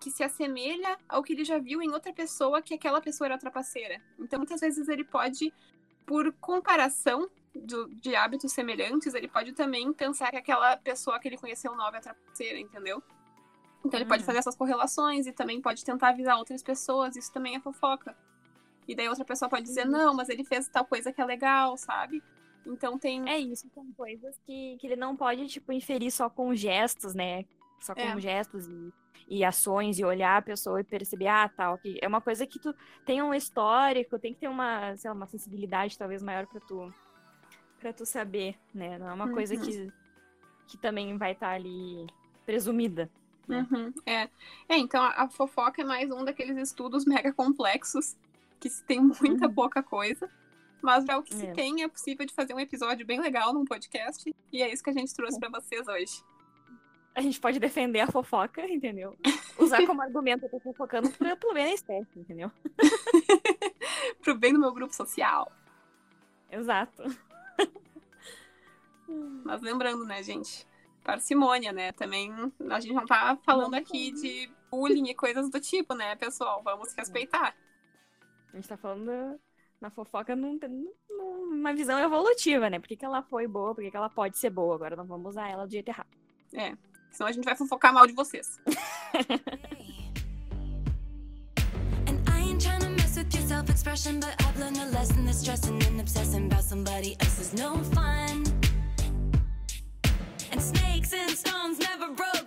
que 0.00 0.10
se 0.10 0.22
assemelha 0.22 0.98
ao 1.08 1.22
que 1.22 1.32
ele 1.32 1.44
já 1.44 1.58
viu 1.58 1.80
em 1.80 1.92
outra 1.92 2.12
pessoa 2.12 2.60
que 2.60 2.74
aquela 2.74 3.00
pessoa 3.00 3.28
era 3.28 3.38
trapaceira. 3.38 4.02
Então, 4.18 4.38
muitas 4.38 4.60
vezes, 4.60 4.88
ele 4.88 5.04
pode, 5.04 5.52
por 6.04 6.30
comparação 6.34 7.30
do, 7.54 7.88
de 7.94 8.14
hábitos 8.14 8.52
semelhantes, 8.52 9.14
ele 9.14 9.28
pode 9.28 9.52
também 9.52 9.92
pensar 9.94 10.30
que 10.30 10.36
aquela 10.36 10.76
pessoa 10.76 11.18
que 11.18 11.28
ele 11.28 11.38
conheceu 11.38 11.74
nova 11.74 11.96
é 11.96 12.00
trapaceira, 12.00 12.58
entendeu? 12.58 13.02
Então, 13.84 13.98
ele 13.98 14.04
uhum. 14.04 14.08
pode 14.08 14.24
fazer 14.24 14.38
essas 14.38 14.56
correlações 14.56 15.26
e 15.26 15.32
também 15.32 15.60
pode 15.62 15.84
tentar 15.84 16.10
avisar 16.10 16.36
outras 16.36 16.62
pessoas. 16.62 17.16
Isso 17.16 17.32
também 17.32 17.56
é 17.56 17.60
fofoca. 17.60 18.14
E 18.86 18.94
daí 18.94 19.08
outra 19.08 19.24
pessoa 19.24 19.48
pode 19.48 19.64
dizer, 19.64 19.84
não, 19.84 20.14
mas 20.14 20.28
ele 20.28 20.44
fez 20.44 20.68
tal 20.68 20.84
coisa 20.84 21.12
que 21.12 21.20
é 21.20 21.24
legal, 21.24 21.76
sabe? 21.76 22.22
Então 22.66 22.98
tem. 22.98 23.28
É 23.28 23.38
isso, 23.38 23.68
são 23.74 23.90
coisas 23.92 24.38
que, 24.46 24.76
que 24.78 24.86
ele 24.86 24.96
não 24.96 25.16
pode, 25.16 25.46
tipo, 25.48 25.72
inferir 25.72 26.10
só 26.10 26.28
com 26.28 26.54
gestos, 26.54 27.14
né? 27.14 27.44
Só 27.80 27.94
com 27.94 28.00
é. 28.00 28.20
gestos 28.20 28.66
e, 28.68 28.92
e 29.28 29.44
ações 29.44 29.98
e 29.98 30.04
olhar 30.04 30.36
a 30.36 30.42
pessoa 30.42 30.80
e 30.80 30.84
perceber, 30.84 31.26
ah, 31.26 31.48
tal, 31.48 31.78
que 31.78 31.98
é 32.00 32.06
uma 32.06 32.20
coisa 32.20 32.46
que 32.46 32.58
tu 32.58 32.74
tem 33.04 33.22
um 33.22 33.34
histórico, 33.34 34.18
tem 34.18 34.32
que 34.32 34.40
ter 34.40 34.48
uma, 34.48 34.96
sei 34.96 35.10
lá, 35.10 35.16
uma 35.16 35.26
sensibilidade 35.26 35.98
talvez 35.98 36.22
maior 36.22 36.46
para 36.46 36.60
tu 36.60 36.92
para 37.80 37.92
tu 37.92 38.06
saber, 38.06 38.56
né? 38.72 38.96
Não 38.96 39.08
é 39.08 39.12
uma 39.12 39.26
uhum. 39.26 39.34
coisa 39.34 39.56
que, 39.56 39.92
que 40.68 40.78
também 40.78 41.18
vai 41.18 41.32
estar 41.32 41.48
tá 41.48 41.54
ali 41.54 42.06
presumida. 42.46 43.10
Né? 43.48 43.66
Uhum. 43.68 43.92
É. 44.06 44.28
é, 44.68 44.78
então 44.78 45.02
a, 45.02 45.24
a 45.24 45.28
fofoca 45.28 45.82
é 45.82 45.84
mais 45.84 46.08
um 46.12 46.24
daqueles 46.24 46.56
estudos 46.56 47.04
mega 47.04 47.32
complexos 47.32 48.16
que 48.62 48.70
se 48.70 48.84
tem 48.84 49.00
muita 49.00 49.48
uhum. 49.48 49.54
pouca 49.54 49.82
coisa. 49.82 50.30
Mas 50.80 51.04
já 51.04 51.18
o 51.18 51.22
que 51.22 51.34
é. 51.34 51.36
se 51.36 51.52
tem 51.52 51.82
é 51.82 51.88
possível 51.88 52.24
de 52.24 52.32
fazer 52.32 52.54
um 52.54 52.60
episódio 52.60 53.04
bem 53.04 53.20
legal 53.20 53.52
num 53.52 53.64
podcast. 53.64 54.32
E 54.52 54.62
é 54.62 54.72
isso 54.72 54.82
que 54.82 54.90
a 54.90 54.92
gente 54.92 55.12
trouxe 55.14 55.38
para 55.38 55.48
vocês 55.48 55.86
hoje. 55.88 56.22
A 57.14 57.20
gente 57.20 57.40
pode 57.40 57.58
defender 57.58 58.00
a 58.00 58.06
fofoca, 58.06 58.66
entendeu? 58.66 59.16
Usar 59.58 59.84
como 59.84 60.00
argumento 60.00 60.46
eu 60.46 60.50
tô 60.50 60.60
fofocando 60.60 61.10
pro, 61.10 61.36
pro 61.36 61.52
bem 61.52 61.66
da 61.66 61.72
espécie, 61.72 62.18
entendeu? 62.18 62.50
pro 64.22 64.34
bem 64.38 64.52
do 64.52 64.60
meu 64.60 64.72
grupo 64.72 64.94
social. 64.94 65.52
Exato. 66.50 67.02
Mas 69.44 69.60
lembrando, 69.60 70.04
né, 70.04 70.22
gente? 70.22 70.66
Parcimônia, 71.04 71.72
né? 71.72 71.92
Também 71.92 72.32
a 72.70 72.80
gente 72.80 72.94
não 72.94 73.04
tá 73.04 73.36
falando 73.44 73.74
aqui 73.74 74.12
de 74.12 74.50
bullying 74.70 75.10
e 75.10 75.14
coisas 75.14 75.50
do 75.50 75.60
tipo, 75.60 75.94
né, 75.94 76.16
pessoal? 76.16 76.62
Vamos 76.62 76.94
respeitar. 76.94 77.54
A 78.52 78.56
gente 78.56 78.68
tá 78.68 78.76
falando 78.76 79.40
na 79.80 79.90
fofoca 79.90 80.36
num, 80.36 80.58
numa 81.08 81.74
visão 81.74 81.98
evolutiva, 81.98 82.68
né? 82.70 82.78
Por 82.78 82.88
que, 82.88 82.96
que 82.96 83.04
ela 83.04 83.22
foi 83.22 83.46
boa, 83.46 83.74
por 83.74 83.82
que, 83.82 83.90
que 83.90 83.96
ela 83.96 84.10
pode 84.10 84.38
ser 84.38 84.50
boa. 84.50 84.74
Agora 84.74 84.96
não 84.96 85.06
vamos 85.06 85.30
usar 85.30 85.48
ela 85.48 85.66
do 85.66 85.72
jeito 85.72 85.88
errado. 85.88 86.08
É. 86.54 86.76
Senão 87.10 87.28
a 87.28 87.32
gente 87.32 87.44
vai 87.44 87.56
fofocar 87.56 87.92
mal 87.92 88.06
de 88.06 88.12
vocês. 88.12 88.58
self-expression, 93.62 94.18
but 94.18 94.34
I've 94.44 94.58
learned 94.58 94.78
a 94.78 94.86
lesson 94.86 95.24
that 95.26 95.34
stressing 95.34 95.82
and 95.84 96.00
obsessing 96.00 96.46
about 96.46 96.64
somebody 96.64 97.16
else 97.20 97.38
is 97.38 97.54
no 97.54 97.76
fun. 97.94 98.44
And 100.50 100.60
snakes 100.60 101.12
and 101.12 101.30
stones 101.30 101.78
never 101.78 102.08
broke. 102.08 102.41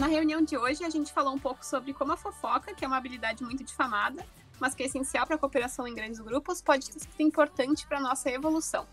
Na 0.00 0.06
reunião 0.06 0.40
de 0.40 0.56
hoje, 0.56 0.82
a 0.82 0.88
gente 0.88 1.12
falou 1.12 1.34
um 1.34 1.38
pouco 1.38 1.62
sobre 1.62 1.92
como 1.92 2.10
a 2.10 2.16
fofoca, 2.16 2.74
que 2.74 2.86
é 2.86 2.88
uma 2.88 2.96
habilidade 2.96 3.44
muito 3.44 3.62
difamada, 3.62 4.24
mas 4.58 4.74
que 4.74 4.82
é 4.82 4.86
essencial 4.86 5.26
para 5.26 5.36
a 5.36 5.38
cooperação 5.38 5.86
em 5.86 5.94
grandes 5.94 6.18
grupos, 6.20 6.62
pode 6.62 6.86
ser 6.86 7.06
importante 7.18 7.86
para 7.86 7.98
a 7.98 8.00
nossa 8.00 8.30
evolução. 8.30 8.86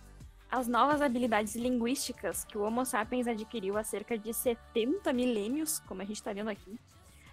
As 0.51 0.67
novas 0.67 1.01
habilidades 1.01 1.55
linguísticas 1.55 2.43
que 2.43 2.57
o 2.57 2.61
Homo 2.61 2.85
sapiens 2.85 3.25
adquiriu 3.25 3.77
há 3.77 3.85
cerca 3.85 4.17
de 4.17 4.33
70 4.33 5.13
milênios, 5.13 5.79
como 5.87 6.01
a 6.01 6.05
gente 6.05 6.17
está 6.17 6.33
vendo 6.33 6.49
aqui, 6.49 6.77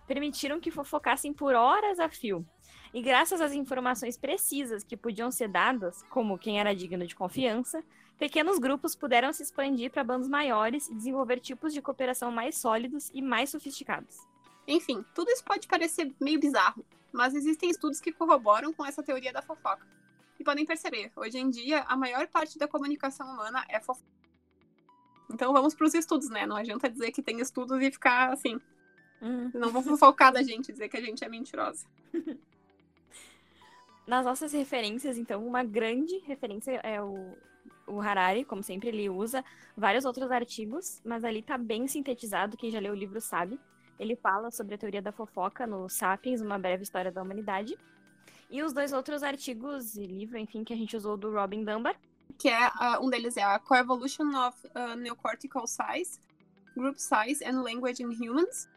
permitiram 0.07 0.61
que 0.61 0.71
fofocassem 0.71 1.33
por 1.33 1.55
horas 1.55 1.99
a 1.99 2.09
fio. 2.09 2.47
E 2.93 3.03
graças 3.03 3.41
às 3.41 3.53
informações 3.53 4.17
precisas 4.17 4.85
que 4.85 4.97
podiam 4.97 5.31
ser 5.31 5.49
dadas, 5.49 6.03
como 6.11 6.39
quem 6.39 6.61
era 6.61 6.75
digno 6.75 7.07
de 7.07 7.15
confiança, 7.15 7.83
pequenos 8.19 8.59
grupos 8.59 8.95
puderam 8.95 9.33
se 9.33 9.43
expandir 9.43 9.91
para 9.91 10.05
bandos 10.05 10.29
maiores 10.29 10.89
e 10.89 10.95
desenvolver 10.95 11.41
tipos 11.41 11.73
de 11.73 11.83
cooperação 11.83 12.31
mais 12.31 12.57
sólidos 12.57 13.11
e 13.13 13.21
mais 13.21 13.51
sofisticados. 13.51 14.17
Enfim, 14.67 15.05
tudo 15.15 15.31
isso 15.31 15.45
pode 15.45 15.67
parecer 15.67 16.15
meio 16.21 16.39
bizarro, 16.39 16.85
mas 17.13 17.35
existem 17.35 17.69
estudos 17.69 18.01
que 18.01 18.13
corroboram 18.13 18.73
com 18.73 18.85
essa 18.85 19.03
teoria 19.03 19.33
da 19.33 19.43
fofoca. 19.43 19.87
E 20.39 20.45
podem 20.45 20.65
perceber, 20.65 21.13
hoje 21.17 21.39
em 21.39 21.51
dia, 21.51 21.85
a 21.89 21.97
maior 21.97 22.27
parte 22.29 22.59
da 22.59 22.67
comunicação 22.67 23.27
humana 23.27 23.65
é 23.69 23.81
fofoca. 23.81 24.09
Então 25.33 25.53
vamos 25.53 25.75
para 25.75 25.87
os 25.87 25.95
estudos, 25.95 26.29
né? 26.29 26.47
Não 26.47 26.57
adianta 26.57 26.89
dizer 26.89 27.11
que 27.11 27.23
tem 27.23 27.41
estudos 27.41 27.81
e 27.83 27.91
ficar 27.91 28.33
assim. 28.33 28.61
Hum. 29.25 29.51
Não 29.55 29.71
vou 29.71 29.83
fofocar 29.83 30.31
da 30.31 30.43
gente, 30.43 30.71
dizer 30.71 30.89
que 30.91 30.99
a 30.99 31.01
gente 31.01 31.25
é 31.25 31.29
mentirosa. 31.29 31.87
Nas 34.07 34.27
nossas 34.27 34.53
referências, 34.53 35.17
então, 35.17 35.47
uma 35.47 35.65
grande 35.65 36.19
referência 36.27 36.73
é 36.83 37.01
o, 37.01 37.35
o 37.87 38.03
Harari, 38.03 38.45
como 38.45 38.63
sempre, 38.63 38.89
ele 38.89 39.09
usa 39.09 39.43
vários 39.75 40.05
outros 40.05 40.31
artigos, 40.31 41.01
mas 41.03 41.25
ali 41.25 41.41
tá 41.41 41.57
bem 41.57 41.89
sintetizado, 41.89 42.55
quem 42.55 42.71
já 42.71 42.79
leu 42.79 42.93
o 42.93 42.97
livro 42.97 43.19
sabe. 43.19 43.59
Ele 43.99 44.15
fala 44.15 44.51
sobre 44.51 44.75
a 44.75 44.79
teoria 44.79 45.01
da 45.01 45.11
fofoca 45.11 45.67
no 45.67 45.89
Sapiens, 45.89 46.43
uma 46.43 46.59
breve 46.59 46.83
história 46.83 47.11
da 47.11 47.23
humanidade. 47.23 47.79
E 48.51 48.63
os 48.63 48.75
dois 48.75 48.93
outros 48.93 49.23
artigos 49.23 49.97
e 49.97 50.07
livro, 50.07 50.37
enfim, 50.37 50.65
que 50.65 50.75
a 50.75 50.77
gente 50.77 50.95
usou 50.95 51.17
do 51.17 51.33
Robin 51.33 51.65
Dunbar. 51.65 51.97
Que 52.37 52.49
é, 52.49 52.69
uh, 52.69 53.03
um 53.05 53.09
deles 53.09 53.37
é 53.37 53.43
a 53.43 53.59
Coevolution 53.59 54.37
of 54.37 54.59
uh, 54.67 54.97
Neocortical 54.97 55.67
Size, 55.67 56.19
Group 56.77 56.97
Size 56.99 57.45
and 57.45 57.63
Language 57.63 58.03
in 58.03 58.11
Humans. 58.11 58.69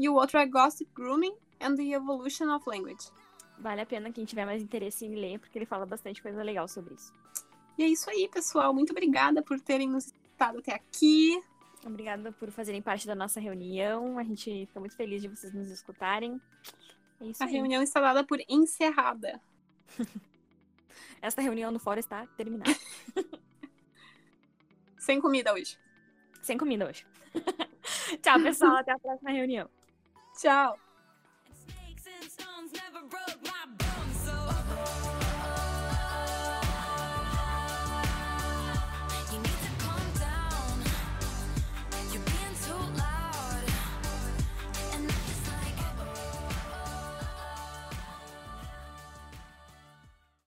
E 0.00 0.08
o 0.08 0.14
outro 0.14 0.38
é 0.38 0.46
Gossip 0.46 0.90
Grooming 0.94 1.36
and 1.60 1.76
the 1.76 1.90
Evolution 1.92 2.50
of 2.56 2.66
Language. 2.66 3.10
Vale 3.58 3.82
a 3.82 3.86
pena 3.86 4.10
quem 4.10 4.24
tiver 4.24 4.46
mais 4.46 4.62
interesse 4.62 5.04
em 5.04 5.14
ler, 5.14 5.38
porque 5.38 5.58
ele 5.58 5.66
fala 5.66 5.84
bastante 5.84 6.22
coisa 6.22 6.42
legal 6.42 6.66
sobre 6.66 6.94
isso. 6.94 7.12
E 7.76 7.82
é 7.82 7.86
isso 7.86 8.08
aí, 8.08 8.26
pessoal. 8.26 8.72
Muito 8.72 8.92
obrigada 8.92 9.42
por 9.42 9.60
terem 9.60 9.90
nos 9.90 10.06
escutado 10.06 10.60
até 10.60 10.72
aqui. 10.72 11.38
Obrigada 11.84 12.32
por 12.32 12.50
fazerem 12.50 12.80
parte 12.80 13.06
da 13.06 13.14
nossa 13.14 13.38
reunião. 13.38 14.18
A 14.18 14.24
gente 14.24 14.64
fica 14.64 14.80
muito 14.80 14.96
feliz 14.96 15.20
de 15.20 15.28
vocês 15.28 15.52
nos 15.52 15.70
escutarem. 15.70 16.40
É 17.20 17.24
a 17.38 17.44
aí. 17.44 17.52
reunião 17.52 17.82
está 17.82 18.00
dada 18.00 18.24
por 18.24 18.40
encerrada. 18.48 19.38
Esta 21.20 21.42
reunião 21.42 21.70
no 21.70 21.78
fórum 21.78 22.00
está 22.00 22.26
terminada. 22.38 22.74
Sem 24.96 25.20
comida 25.20 25.52
hoje. 25.52 25.78
Sem 26.40 26.56
comida 26.56 26.88
hoje. 26.88 27.04
Tchau, 28.22 28.40
pessoal. 28.42 28.76
Até 28.76 28.92
a 28.92 28.98
próxima 28.98 29.30
reunião. 29.30 29.68
Tchau. 30.40 30.80